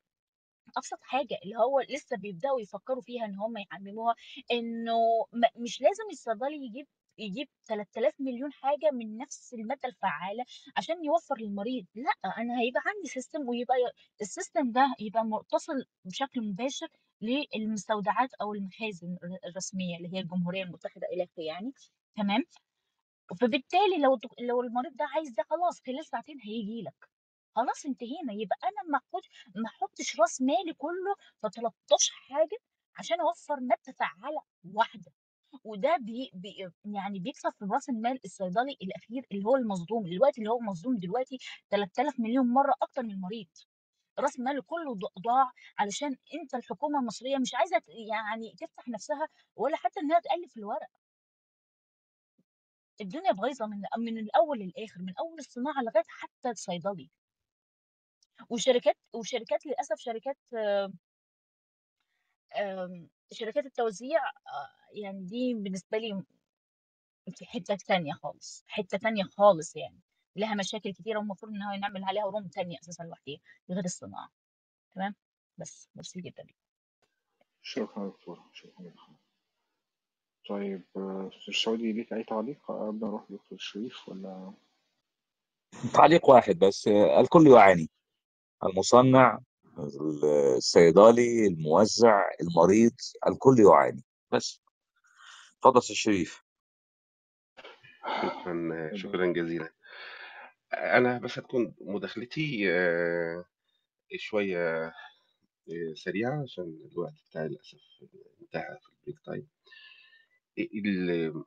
[0.77, 4.15] أبسط حاجة اللي هو لسه بيبدأوا يفكروا فيها إن هم يعمموها
[4.53, 4.99] إنه
[5.57, 6.87] مش لازم الصيدلي يجيب
[7.19, 10.45] يجيب 3000 مليون حاجة من نفس المادة الفعالة
[10.77, 11.87] عشان يوفر للمريض.
[11.95, 13.77] لأ أنا هيبقى عندي system ويبقى
[14.21, 16.89] ال system ده يبقى متصل بشكل مباشر
[17.21, 21.73] للمستودعات أو المخازن الر- الرسمية اللي هي الجمهورية المتحدة إلى اخره يعني.
[22.17, 22.45] تمام؟
[23.41, 27.09] فبالتالي لو لو المريض ده عايز ده خلاص خلال ساعتين هيجي لك.
[27.57, 28.33] خلاص انتهينا.
[28.33, 29.01] يبقى أنا ما
[29.57, 32.59] ما أحطش راس مالي كله في 13 حاجة
[32.99, 34.41] عشان أوفر مادة فعالة
[34.75, 35.13] واحدة.
[35.65, 40.03] وده بي بي يعني بيكسب في راس المال الصيدلي الأخير اللي هو المصدوم.
[40.11, 41.39] دلوقتي اللي هو مصدوم دلوقتي
[41.71, 43.47] 3000 مليون مرة أكتر من المريض.
[44.19, 44.95] راس ماله كله
[45.27, 50.89] ضاع علشان أنت الحكومة المصرية مش عايزة يعني تفتح نفسها ولا حتى إنها تألف الورق.
[53.01, 57.11] الدنيا بايظة من من الأول للآخر من أول الصناعة لغاية حتى الصيدلي.
[58.51, 60.37] وشركات وشركات للأسف شركات
[63.33, 66.23] شركات التوزيع آه، يعني دي بالنسبة لي
[67.31, 70.01] في حتة تانية خالص حتة تانية خالص يعني
[70.37, 73.41] لها مشاكل كتيرة والمفروض إن هو نعمل عليها روم تانية أساسا لوحديها
[73.71, 74.31] غير الصناعة
[74.95, 75.15] تمام؟
[75.59, 76.47] بس ميرسي جدا
[77.63, 78.93] شكرا دكتور شكرا
[80.49, 84.53] طيب دكتور سعودي ليك أي تعليق قبل ما نروح لدكتور شريف ولا؟
[85.95, 86.89] تعليق واحد بس
[87.21, 87.91] الكل يعاني
[88.65, 89.39] المصنع
[89.79, 92.95] الصيدلي الموزع المريض
[93.29, 94.05] الكل يعاني.
[94.33, 94.63] بس.
[95.59, 96.43] اتفضل أستاذ شريف.
[98.23, 99.73] شكرا شكرا جزيلا.
[100.75, 103.45] أنا بس هتكون مداخلتي آه،
[104.17, 104.93] شوية آه،
[105.95, 107.79] سريعة عشان الوقت بتاعي للأسف
[108.43, 109.49] انتهى في ال break time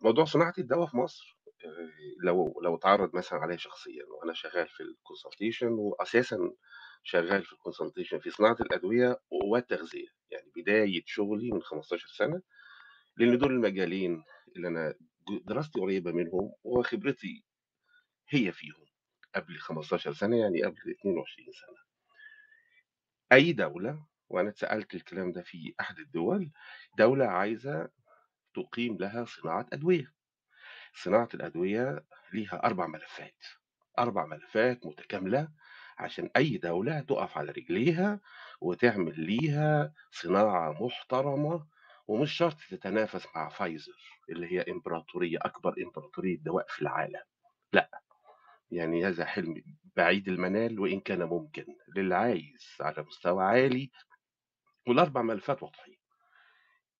[0.01, 4.83] موضوع صناعة الدواء في مصر آه، لو لو اتعرض مثلا عليا شخصيا وأنا شغال في
[4.83, 6.51] ال consultation واساسا
[7.03, 12.41] شغال في ال consultation في صناعة الأدوية والتغذية يعني بداية شغلي من 15 سنة
[13.17, 14.23] لأن دول المجالين
[14.55, 14.93] اللي أنا
[15.45, 17.43] دراستي قريبة منهم وخبرتي
[18.29, 18.85] هي فيهم
[19.35, 21.77] قبل 15 سنة يعني قبل 22 سنة.
[23.31, 26.51] أي دولة وأنا اتسألت الكلام ده في أحد الدول
[26.97, 27.89] دولة عايزة
[28.55, 30.13] تقيم لها صناعة أدوية.
[30.93, 33.45] صناعة الأدوية ليها أربع ملفات
[33.99, 35.49] أربع ملفات متكاملة
[35.99, 38.19] عشان أي دولة تقف على رجليها
[38.61, 41.67] وتعمل ليها صناعة محترمة
[42.07, 47.23] ومش شرط تتنافس مع فايزر اللي هي إمبراطورية أكبر إمبراطورية دواء في العالم.
[47.73, 48.01] لأ
[48.71, 49.63] يعني هذا حلم
[49.95, 53.91] بعيد المنال وإن كان ممكن للي عايز على مستوى عالي.
[54.87, 55.97] والأربع ملفات واضحين.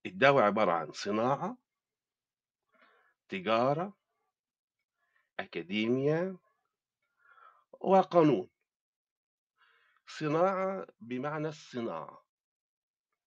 [0.06, 1.56] الدواء عبارة عن صناعة
[3.28, 3.96] تجارة
[5.40, 6.36] أكاديميا
[7.80, 8.48] وقانون.
[10.18, 12.24] صناعة بمعنى الصناعة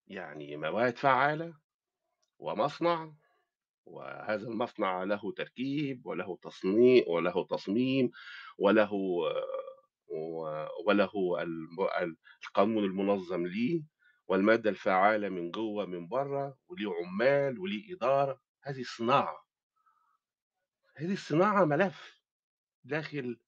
[0.08, 1.58] يعني مواد فعالة
[2.40, 3.14] ومصنع
[3.86, 8.12] وهذا المصنع له تركيب وله تصنيع وله تصميم
[8.58, 8.94] وله
[10.86, 11.12] وله
[12.44, 13.84] القانون المنظم ليه
[14.28, 18.42] والمادة الفعالة من جوه من بره وليه عمال وليه إدارة.
[18.64, 19.46] هذه صناعة.
[20.96, 22.22] هذه الصناعة ملف
[22.84, 23.40] داخل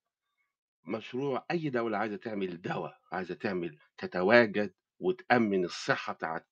[0.88, 6.48] مشروع أي دولة عايزة تعمل دواء عايزة تعمل تتواجد وتأمن الصحة بتاعت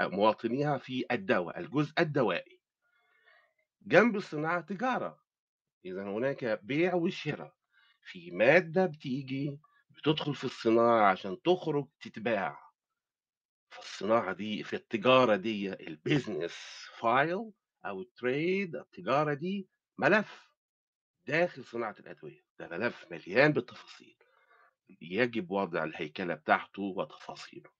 [0.00, 2.60] مواطنيها في الدواء الجزء الدوائي.
[3.82, 5.22] جنب الصناعة تجارة
[5.84, 7.54] إذا هناك بيع وشراء.
[8.04, 9.58] في مادة بتيجي
[9.90, 12.58] بتدخل في الصناعة عشان تخرج تتباع.
[13.70, 16.52] فالصناعة دي في التجارة دي ال business
[16.98, 17.52] file
[17.86, 19.68] أو ال trade التجارة دي
[19.98, 20.48] ملف
[21.26, 22.44] داخل صناعة الأدوية.
[22.66, 24.16] ده ملف مليان بالتفاصيل.
[25.00, 27.70] يجب وضع الهيكلة بتاعته وتفاصيله.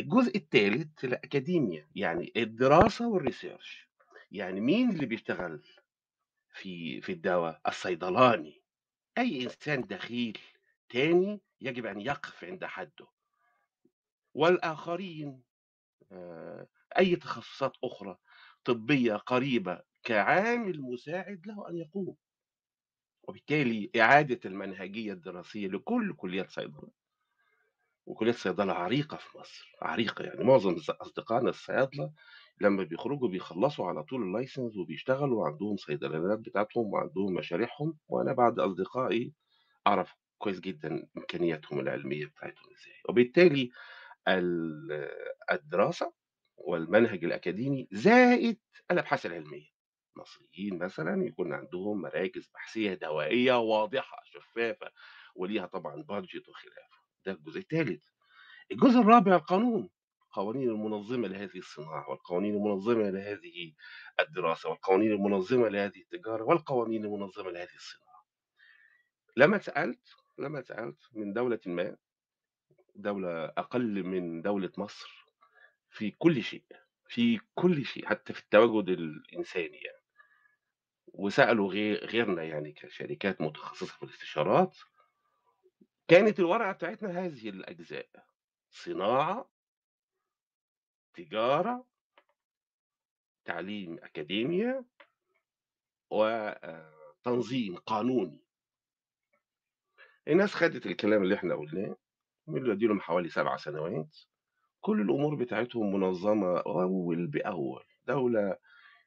[0.00, 3.88] الجزء الثالث الاكاديميا يعني الدراسة وال research.
[4.30, 5.62] يعني مين اللي بيشتغل
[6.54, 8.62] في في الدواء؟ الصيدلاني.
[9.18, 10.38] أي إنسان دخيل
[10.88, 13.06] تاني يجب أن يقف عند حده.
[14.34, 15.42] والآخرين
[16.12, 18.18] آه، أي تخصصات أخرى
[18.64, 22.16] طبية قريبة كعامل مساعد له أن يقوم.
[23.28, 26.88] وبالتالي إعادة المنهجية الدراسية لكل كليات صيدلة.
[28.06, 32.12] وكليه صيدلة عريقة في مصر عريقة يعني معظم أصدقائنا الصيادلة
[32.60, 39.32] لما بيخرجوا بيخلصوا على طول اللايسنس وبيشتغلوا وعندهم صيدليات بتاعتهم وعندهم مشاريعهم وأنا بعد أصدقائي
[39.86, 42.94] أعرف كويس جدا إمكانياتهم العلمية بتاعتهم إزاي.
[43.08, 43.70] وبالتالي
[44.28, 45.08] ال-
[45.52, 46.12] الدراسة
[46.56, 48.58] والمنهج الأكاديمي زائد
[48.90, 49.75] الأبحاث العلمية.
[50.16, 54.90] المصريين مثلا يكون عندهم مراكز بحثية دوائية واضحة شفافة
[55.34, 56.96] وليها طبعا بادجت وخلافة.
[57.26, 58.04] ده الجزء الثالث
[58.72, 59.90] الجزء الرابع القانون.
[60.22, 63.72] القوانين المنظمة لهذه الصناعة والقوانين المنظمة لهذه
[64.20, 68.24] الدراسة والقوانين المنظمة لهذه التجارة والقوانين المنظمة لهذه الصناعة.
[69.36, 70.08] لما سألت
[70.38, 71.96] لما سألت من دولة ما
[72.94, 75.26] دولة أقل من دولة مصر
[75.90, 76.64] في كل شيء
[77.08, 79.95] في كل شيء حتى في التواجد الإنساني يعني.
[81.12, 84.76] وسألوا غير غيرنا يعني كشركات متخصصة في الاستشارات
[86.08, 88.08] كانت الورقة بتاعتنا هذه الأجزاء
[88.70, 89.50] صناعة
[91.14, 91.86] تجارة
[93.44, 94.84] تعليم أكاديميا
[96.10, 98.44] وتنظيم قانوني.
[100.28, 101.96] الناس خدت الكلام اللي إحنا قلناه
[102.46, 104.16] من اديلهم حوالي سبع سنوات.
[104.80, 108.56] كل الأمور بتاعتهم منظمة أول بأول دولة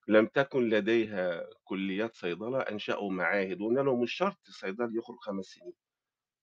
[0.07, 5.73] لم تكن لديها كليات صيدلة أنشأوا معاهد وقلنا لهم مش شرط الصيدلي يخرج خمس سنين.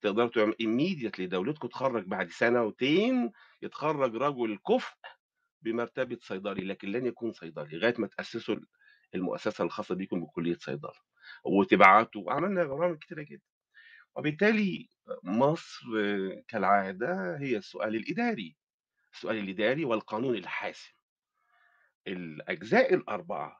[0.02, 3.32] تقدروا تعمل immediately دولتكم تخرج بعد سنتين
[3.62, 4.96] يتخرج رجل كفء
[5.62, 8.56] بمرتبة صيدلي لكن لن يكون صيدلي لغاية ما تأسسوا
[9.14, 10.92] المؤسسة الخاصة بكم بكلية صيدلة.
[11.44, 13.42] وتبعتوا عملنا برامج كتيرة جدا.
[14.16, 14.88] وبالتالي
[15.22, 15.86] مصر
[16.48, 18.56] كالعادة هي السؤال الإداري.
[19.14, 20.95] السؤال الإداري والقانون الحاسم.
[22.06, 23.58] الأجزاء الأربعة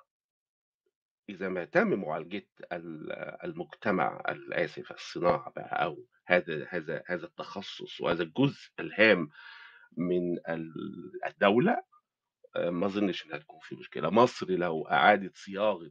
[1.29, 3.13] إذا ما تم معالجة ال-
[3.45, 9.29] المجتمع الآسف الصناعة بقى أو هذا هذا هذا التخصص وهذا الجزء الهام
[9.97, 11.83] من ال- الدولة
[12.57, 14.11] آه، ما أظنش إنها تكون في مشكلة.
[14.11, 15.91] مصر لو أعادت صياغة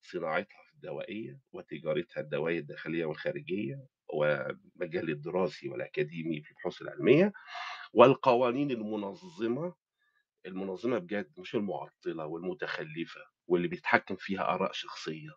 [0.00, 7.32] صناعتها الدوائية وتجارتها الدوائية الداخلية والخارجية ومجال الدراسي والأكاديمي في البحوث العلمية
[7.92, 9.74] والقوانين المنظمة
[10.46, 15.30] المنظمة بجد مش المعطلة والمتخلفة واللي بيتحكم فيها آراء شخصية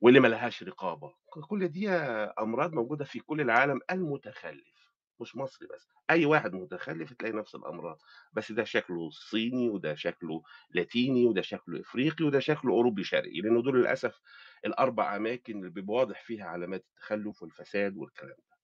[0.00, 1.14] واللي ملهاش رقابة.
[1.48, 3.80] كل دي أمراض موجودة في كل العالم.
[3.90, 4.86] المتخلف
[5.20, 7.98] مش مصري بس أي واحد متخلف تلاقي نفس الأمراض.
[8.32, 13.62] بس ده شكله صيني وده شكله لاتيني وده شكله إفريقي وده شكله أوروبي شرقي لأنه
[13.62, 14.20] دول للأسف
[14.66, 18.56] الأربع أماكن اللي بيبقى واضح فيها علامات التخلف والفساد والكلام ده.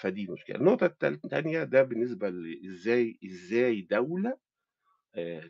[0.00, 0.56] فدي مشكلة.
[0.56, 4.36] النقطة الثانية ده بالنسبة لإزاي إزاي دولة آه،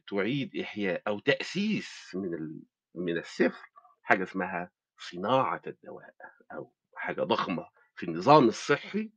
[0.08, 2.60] تعيد إحياء أو تأسيس من.
[2.96, 3.70] من الصفر
[4.02, 6.14] حاجة اسمها صناعة الدواء
[6.52, 9.10] أو حاجة ضخمة في النظام الصحي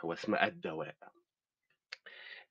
[0.00, 0.96] هو اسمها الدواء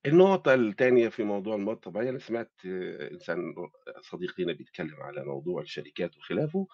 [0.06, 3.56] النقطة الثانية في موضوع المواد الطبيعية أنا سمعت آه، إنسان
[4.02, 6.68] صديق لينا بيتكلم على موضوع الشركات وخلافه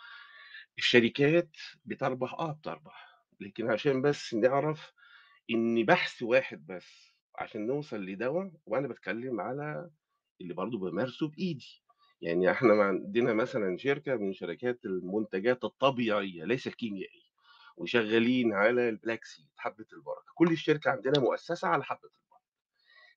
[0.78, 1.50] الشركات
[1.86, 3.08] بتربح آه بتربح
[3.40, 4.94] لكن عشان بس نعرف
[5.50, 9.90] إن بحث واحد بس عشان نوصل لدواء وأنا بتكلم على
[10.42, 11.84] اللي برضو بمارسه بإيدي.
[12.22, 17.28] يعني إحنا عندنا مثلا شركة من شركات المنتجات الطبيعية ليس الكيميائية
[17.78, 20.32] وشغالين على ال black seed حبة البركة.
[20.36, 22.42] كل الشركة عندنا مؤسسة على حبة البركة.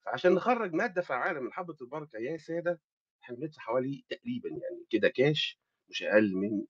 [0.05, 2.81] فعشان نخرج مادة فعالة من حبة البركة يا سادة
[3.31, 6.63] بندفع حوالي تقريبا يعني كده كاش مش أقل من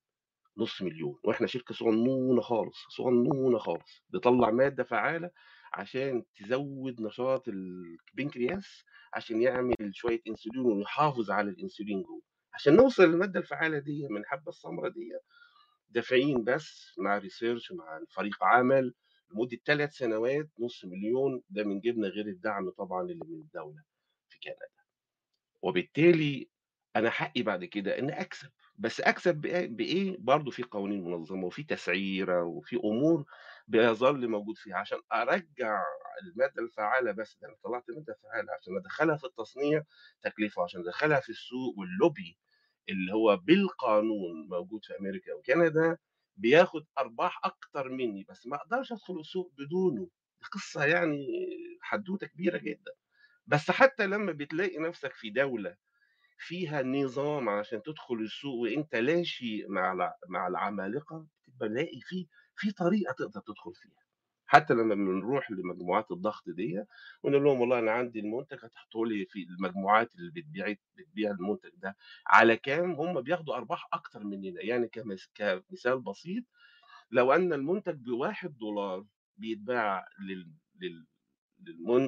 [0.57, 1.19] نص مليون.
[1.25, 4.03] وإحنا شركة صغنونة خالص صغنونة خالص.
[4.11, 5.31] بتطلع مادة فعالة
[5.75, 8.85] عشان تزود نشاط البنكرياس
[9.15, 12.23] عشان يعمل شوية انسولين ويحافظ على الانسولين جوه.
[12.55, 15.13] عشان نوصل للمادة الفعالة دي من الحبة السمراء دي
[15.89, 18.95] دافعين بس مع ريسيرش مع فريق عمل
[19.33, 21.43] لمدة ثلاث سنوات نص مليون.
[21.51, 23.83] ده من جبنا غير الدعم طبعا اللي من الدولة
[24.29, 24.69] في كندا.
[25.63, 26.49] وبالتالي
[26.97, 28.51] أنا حقي بعد كده ان أكسب.
[28.79, 29.35] بس أكسب
[29.71, 33.25] بإيه؟ برضه في قوانين منظمة وفي تسعيرة وفي أمور
[33.69, 34.77] بيظل موجود فيها.
[34.77, 35.83] عشان أرجع
[36.23, 39.85] المادة الفعالة بس ده أنا طلعت مادة فعالة عشان أدخلها في التصنيع
[40.23, 42.39] تكلفة عشان أدخلها في السوق واللوبي
[42.89, 45.99] اللي هو بالقانون موجود في أمريكا وكندا
[46.37, 50.09] بياخد أرباح أكتر مني بس ما أقدرش أدخل السوق بدونه.
[50.53, 51.27] قصة يعني
[51.83, 52.93] حدوتة كبيرة جدا.
[53.47, 55.77] بس حتى لما بتلاقي نفسك في دولة
[56.39, 63.13] فيها نظام عشان تدخل السوق وأنت لاشي مع مع العمالقة تبقى لاقي في في طريقة
[63.13, 64.10] تقدر تدخل فيها.
[64.51, 66.85] حتى لما بنروح لمجموعات الضغط دي
[67.23, 71.97] ونقول لهم والله أنا عندي المنتج هتحطوا لي في المجموعات اللي بتبيع بتبيع المنتج ده.
[72.27, 74.63] على كام؟ هم بياخدوا أرباح أكتر مننا.
[74.63, 74.89] يعني
[75.35, 76.45] كمثال بسيط
[77.11, 79.05] لو أن المنتج بواحد دولار
[79.37, 80.05] بيتباع.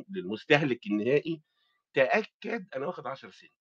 [0.08, 1.42] للمستهلك النهائي
[1.94, 3.52] تأكد أنا واخد 10 سنت.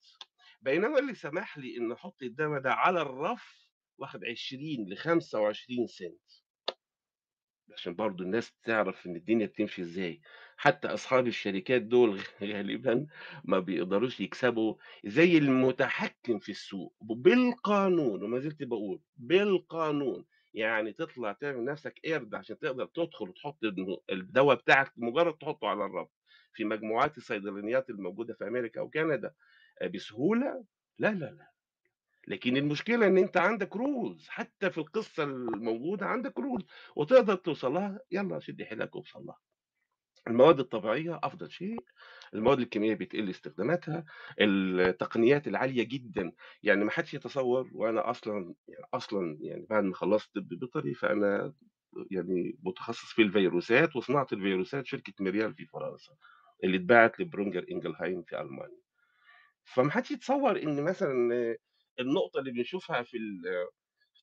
[0.62, 6.41] بينما اللي سمح لي ان أحط الدواء ده على الرف واخد 20 ل 25 سنت.
[7.73, 10.22] عشان برضو الناس تعرف إن الدنيا بتمشي إزاي.
[10.57, 13.07] حتى أصحاب الشركات دول غالبا
[13.43, 14.76] ما بيقدروش يكسبوا
[15.06, 20.26] زي المتحكم في السوق بالقانون وما زلت بقول بالقانون.
[20.53, 23.60] يعني تطلع تعمل نفسك قرد عشان تقدر تدخل وتحط
[24.11, 26.10] الدواء بتاعك مجرد تحطه على الرف.
[26.53, 29.34] في مجموعات الصيدليات الموجودة في أمريكا وكندا
[29.81, 30.65] آه، بسهولة؟
[30.99, 31.52] لا لا لا.
[32.27, 37.99] لكن المشكلة إن أنت عندك rules حتى في القصة الموجودة عندك rules وتقدر توصل لها
[38.11, 39.38] يلا شد حيلك ووصل لها.
[40.27, 41.80] المواد الطبيعية أفضل شيء
[42.34, 44.06] المواد الكيميائية بتقل استخداماتها
[44.41, 46.31] التقنيات العالية جدا
[46.64, 51.53] يعني ما حدش يتصور وأنا أصلا يعني أصلا يعني بعد ما خلصت طب بيطري فأنا
[52.11, 56.14] يعني متخصص في الفيروسات وصناعة الفيروسات شركة ميريال في فرنسا
[56.64, 58.81] اللي اتباعت لبرونجر إنجلهايم في ألمانيا.
[59.64, 61.57] فما حدش يتصور إن مثلا
[62.02, 63.68] النقطة اللي بنشوفها في ال-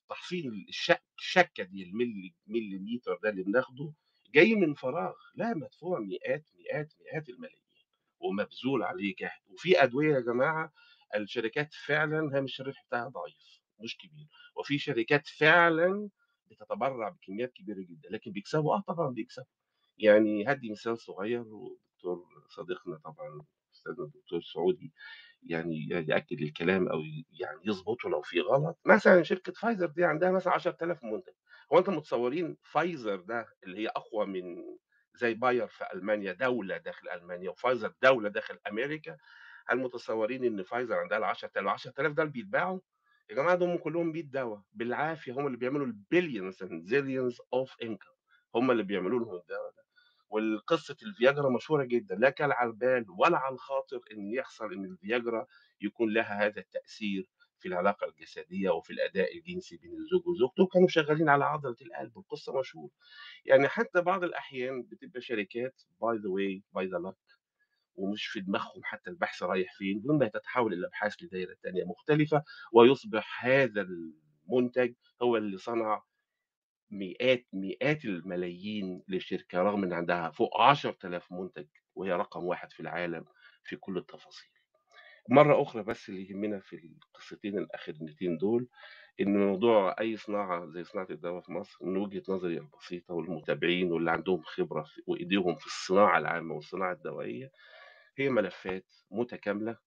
[0.08, 3.92] تحصيل الشك الشكة دي الملي مليمتر ده اللي بناخده
[4.34, 5.14] جاي من فراغ.
[5.34, 7.62] لا مدفوع مئات مئات مئات الملايين
[8.20, 10.72] ومبذول عليه جهد وفي أدوية يا جماعة
[11.16, 14.26] الشركات فعلا هامش الربح بتاعها ضعيف مش كبير.
[14.56, 16.08] وفي شركات فعلا
[16.46, 18.74] بتتبرع بكميات كبيرة جدا لكن بيكسبوا.
[18.76, 19.46] آه طبعا بيكسبوا.
[19.98, 23.44] يعني هدي مثال صغير ودكتور صديقنا طبعا
[23.74, 24.92] أستاذنا الدكتور سعودي.
[25.42, 27.00] يعني يأكد الكلام أو
[27.40, 28.78] يعني يظبطه لو في غلط.
[28.86, 31.32] مثلا شركة فايزر دي عندها مثلا 10000 منتج.
[31.72, 34.56] هو أنتم متصورين فايزر ده اللي هي أقوى من
[35.14, 39.16] زي باير في ألمانيا دولة داخل ألمانيا وفايزر دولة داخل أمريكا.
[39.68, 42.80] هل متصورين إن فايزر عندها ال 10000 10000 ده اللي بيتباعوا؟
[43.30, 47.76] يا جماعة دول كلهم 100 دواء بالعافية هم اللي بيعملوا ال billions and zillions of
[47.82, 48.10] income
[48.54, 49.87] هم اللي بيعملوا لهم الدواء ده.
[50.30, 55.46] والقصة الفياجرا مشهورة جدا لا كان على البال ولا على الخاطر إن يحصل إن الفياجرا
[55.80, 61.28] يكون لها هذا التأثير في العلاقة الجسدية وفي الأداء الجنسي بين الزوج وزوجته كانوا شغالين
[61.28, 62.90] على عضلة القلب القصة مشهورة.
[63.44, 67.38] يعني حتى بعض الأحيان بتبقى شركات by the way by the luck
[67.94, 73.86] ومش في دماغهم حتى البحث رايح فين ثم تتحول الابحاث لدائره ثانية مختلفة ويصبح هذا
[74.48, 76.02] المنتج هو اللي صنع
[76.90, 83.24] مئات مئات الملايين للشركه رغم إن عندها فوق 10000 منتج وهي رقم واحد في العالم
[83.64, 84.48] في كل التفاصيل.
[85.30, 88.68] مرة أخرى بس اللي يهمنا في القصتين الاخرانيتين دول
[89.20, 94.10] إن موضوع أي صناعة زي صناعة الدواء في مصر من وجهة نظري البسيطة والمتابعين واللي
[94.10, 97.50] عندهم خبرة وإيديهم في الصناعة العامة والصناعة الدوائية
[98.18, 99.78] هي ملفات متكاملة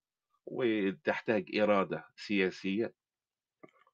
[0.46, 2.94] وتحتاج إرادة سياسية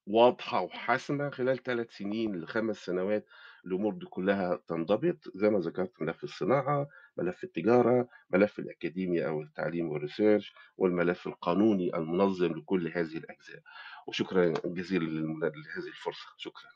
[0.08, 3.26] واضحة وحاسمة خلال ثلاث سنين لخمس سنوات
[3.66, 9.90] الأمور دي كلها تنضبط زي ما ذكرت ملف الصناعة ملف التجارة ملف الأكاديمية أو التعليم
[9.90, 13.62] والريسيرش والملف القانوني المنظم لكل هذه الأجزاء.
[14.08, 15.06] وشكرا جزيلا
[15.40, 16.28] لهذه الفرصة.
[16.38, 16.70] شكرا.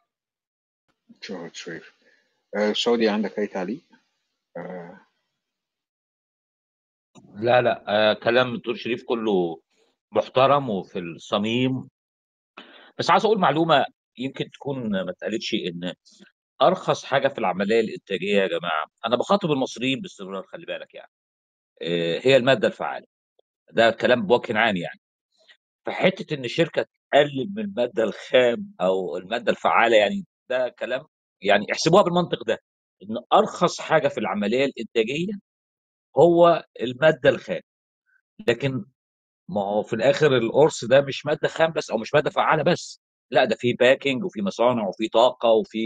[1.21, 1.93] شكرا شريف.
[2.57, 3.81] آه، سعودي عندك أي تعليق؟
[4.57, 4.99] آه،
[7.35, 7.83] لا لا.
[7.87, 9.61] آه كلام الدكتور شريف كله
[10.11, 11.89] محترم وفي الصميم.
[13.01, 13.85] بس عايز أقول معلومة
[14.17, 15.93] يمكن تكون ما اتقالتش إن
[16.61, 21.11] أرخص حاجة في العملية الإنتاجية يا جماعة أنا بخاطب المصريين باستمرار خلي بالك يعني
[21.81, 23.05] آه، هي المادة الفعالة.
[23.71, 24.99] ده كلام بوجه عام يعني.
[25.85, 31.05] فحته إن شركة تقلل من المادة الخام أو المادة الفعالة يعني ده كلام
[31.41, 32.59] يعني احسبوها بالمنطق ده
[33.03, 35.33] إن أرخص حاجة في العملية الإنتاجية
[36.17, 37.61] هو المادة الخام.
[38.47, 38.85] لكن
[39.51, 43.01] ما هو في الآخر القرص ده مش مادة خام بس أو مش مادة فعالة بس.
[43.31, 45.79] لأ ده في باكينج وفي مصانع وفي طاقة وفي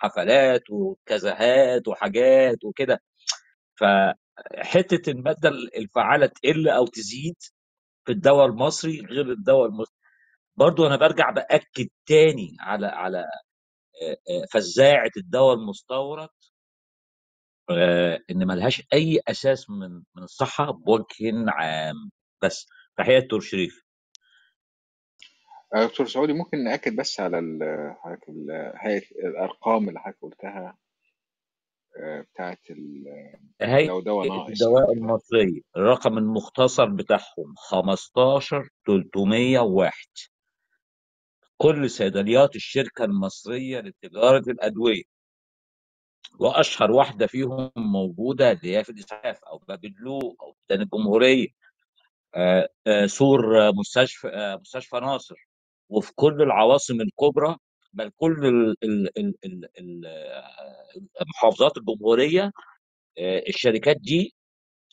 [0.00, 3.02] حفلات وكزهات وحاجات وكده.
[3.80, 7.36] فحتة المادة الفعالة تقل أو تزيد
[8.06, 9.96] في الدواء المصري غير الدواء المصري.
[10.56, 13.24] برضو أنا برجع بأكد تاني على على
[14.52, 16.28] فزاعة الدواء المستورد
[18.30, 21.04] إن ملهاش أي أساس من من الصحة بوجه
[21.48, 22.10] عام
[22.42, 22.66] بس.
[22.96, 23.86] تحية دكتور شريف.
[25.74, 30.76] آه، دكتور سعودي ممكن نأكد بس على ال- حضرتك ال- هيئة الأرقام اللي حضرتك قلتها
[32.02, 32.58] آه، بتاعت
[33.90, 34.26] أو الدواء
[34.86, 39.92] كده المصرية الرقم المختصر بتاعهم 15301
[41.56, 45.02] كل صيدليات الشركة المصرية لتجارة الأدوية.
[46.38, 51.48] وأشهر واحدة فيهم موجودة اللي هي في الإسعاف أو باب اللوق أو ميدان الجمهورية.
[51.48, 51.65] آه،
[53.06, 55.48] سور آه، مستشفى آه، مستشفى ناصر.
[55.88, 57.56] وفي كل العواصم الكبرى
[57.92, 62.52] بل كل ال- ال- ال- ال- آه، محافظات الجمهورية
[63.18, 64.34] آه، الشركات دي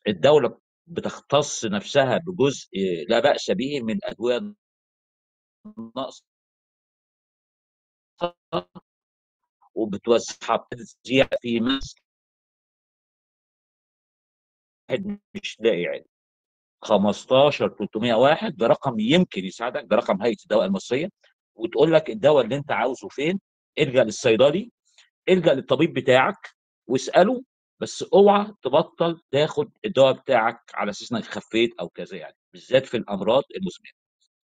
[0.07, 2.69] الدولة بتختص نفسها بجزء
[3.09, 4.53] لا بأس به من الأدوية
[5.77, 6.23] الناقصة
[9.75, 12.03] وبتوزعها بتوزيع في مصر
[15.35, 16.05] مش لاقي علم
[16.83, 21.09] 15 301 ده رقم يمكن يساعدك ده رقم هيئة الدواء المصرية
[21.55, 23.39] وتقول لك الدواء اللي انت عاوزه فين
[23.79, 24.71] الجا للصيدلي
[25.29, 26.49] الجا للطبيب بتاعك
[26.87, 27.43] واسأله
[27.79, 32.97] بس اوعى تبطل تاخد الدواء بتاعك على أساس إنك خفيت أو كذا يعني بالذات في
[32.97, 33.91] الأمراض المزمنة.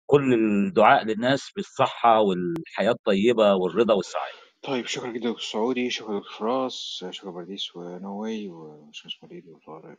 [0.06, 4.38] كل الدعاء للناس بالصحة والحياة الطيبة والرضا والسعادة.
[4.64, 9.98] طيب شكرا جدا دكتور سعودي شكرا دكتور فراس شكرا برديس ونوي وباشمهندس وليد وطارق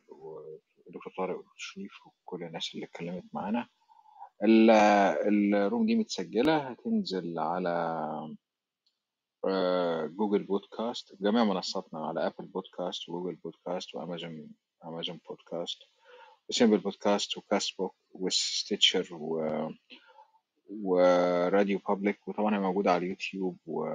[0.89, 3.69] ودكتور طارق شريف وكل الناس اللي اتكلمت معانا.
[4.45, 4.71] ال-
[5.55, 7.71] ال room دي متسجلة هتنزل على
[9.49, 14.51] آه، Google Podcast جميع منصاتنا على Apple Podcast و Google Podcast و Amazon
[14.85, 15.79] Amazon Podcast
[16.49, 19.43] و Simple Podcast و Castbox و Stitcher و...
[20.71, 23.89] و RadioPublic وطبعا هي موجودة على اليوتيوب و...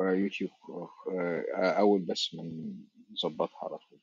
[0.00, 0.50] ويوتيوب
[1.12, 2.74] آه، أول بس من
[3.12, 3.98] نظبطها على طول.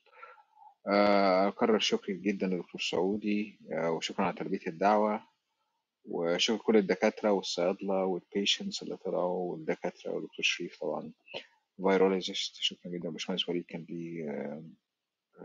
[0.86, 5.22] آه، أكرر شكري جدا لدكتور سعودي آه، وشكرا على تلبية الدعوة
[6.04, 11.12] وشكرا كل الدكاترة والصيادلة وال patients اللي طلعوا والدكاترة ودكتور شريف طبعا.
[11.76, 13.10] virologist شكرا جدا.
[13.10, 14.64] باشمهندس وليد كان ليه آه،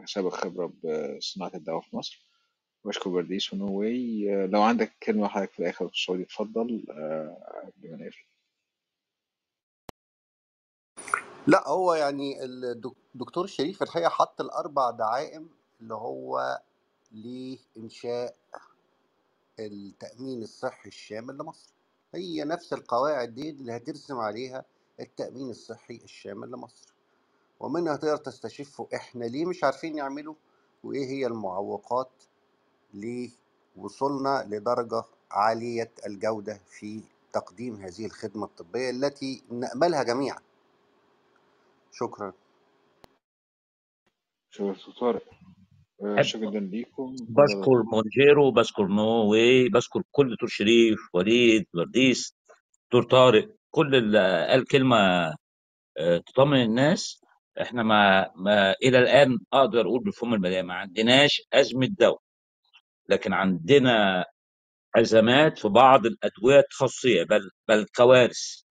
[0.05, 2.25] سابق خبرة بصناعة الدواء في مصر.
[2.85, 6.85] بشكر برديس و No Way لو عندك كلمة حضرتك في الآخر دكتور سعودي اتفضل.
[6.89, 8.11] آه، قبل
[11.47, 15.49] لا هو يعني الدكتور شريف الحقيقة حط الأربع دعائم
[15.81, 16.61] اللي هو
[17.11, 18.35] لإنشاء
[19.59, 21.73] التأمين الصحي الشامل لمصر.
[22.15, 24.65] هي نفس القواعد دي اللي هترسم عليها
[24.99, 26.93] التأمين الصحي الشامل لمصر.
[27.59, 30.35] ومنها تقدر تستشفوا إحنا ليه مش عارفين نعمله
[30.84, 32.11] وإيه هي المعوقات
[32.93, 37.01] لوصولنا لدرجة عالية الجودة في
[37.34, 40.39] تقديم هذه الخدمة الطبية التي نأملها جميعا.
[41.99, 42.34] شكرا.
[44.51, 45.23] شكرا طارق.
[46.03, 47.15] آه، شكرا جدا ليكم.
[47.30, 52.35] بشكر مونجيرو بشكر No Way بشكر كل دكتور شريف وليد برديس
[52.85, 53.55] دكتور طارق.
[53.72, 54.97] كل اللي قال كلمه
[55.97, 57.22] آه، تطمن الناس.
[57.61, 62.22] إحنا ما, ما إلى الآن أقدر أقول بفم المليان ما عندناش أزمة دواء
[63.09, 64.26] لكن عندنا
[64.95, 68.64] أزمات في بعض الأدوية التخصصية بل بل كوارث.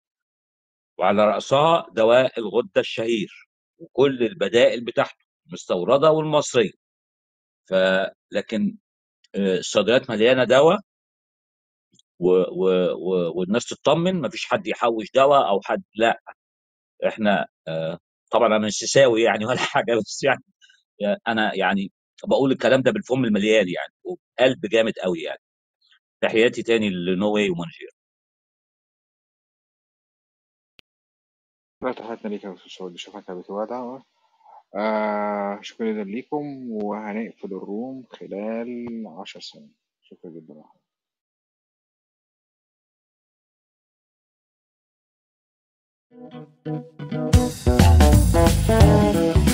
[1.01, 3.49] وعلى رأسها دواء الغدة الشهير
[3.79, 6.71] وكل البدائل بتاعته المستوردة والمصرية.
[7.69, 7.73] ف
[8.31, 8.77] لكن
[9.35, 10.79] آه، الصيدليات مليانة دواء
[12.19, 12.27] و...
[12.31, 12.65] و...
[12.93, 13.39] و...
[13.39, 16.21] والناس تطمن مفيش حد يحوش دواء أو حد لأ
[17.07, 17.99] إحنا آه،
[18.31, 20.43] طبعا أنا مش سيساوي يعني ولا حاجة بس يعني
[21.27, 21.91] أنا يعني
[22.27, 25.41] بقول الكلام ده بالفم المليان يعني وبقلب جامد قوي يعني.
[26.21, 27.49] تحياتي تاني لنو واي
[31.81, 32.45] فتحت حياتنا ليك
[32.81, 34.03] بشوف حياتنا بتوع دعوة
[34.75, 39.71] آه شكرا جدا ليكم وهنقفل الروم خلال عشر ثواني
[40.01, 40.81] شكرا جدا لحضرتك
[48.71, 49.50] Thank you.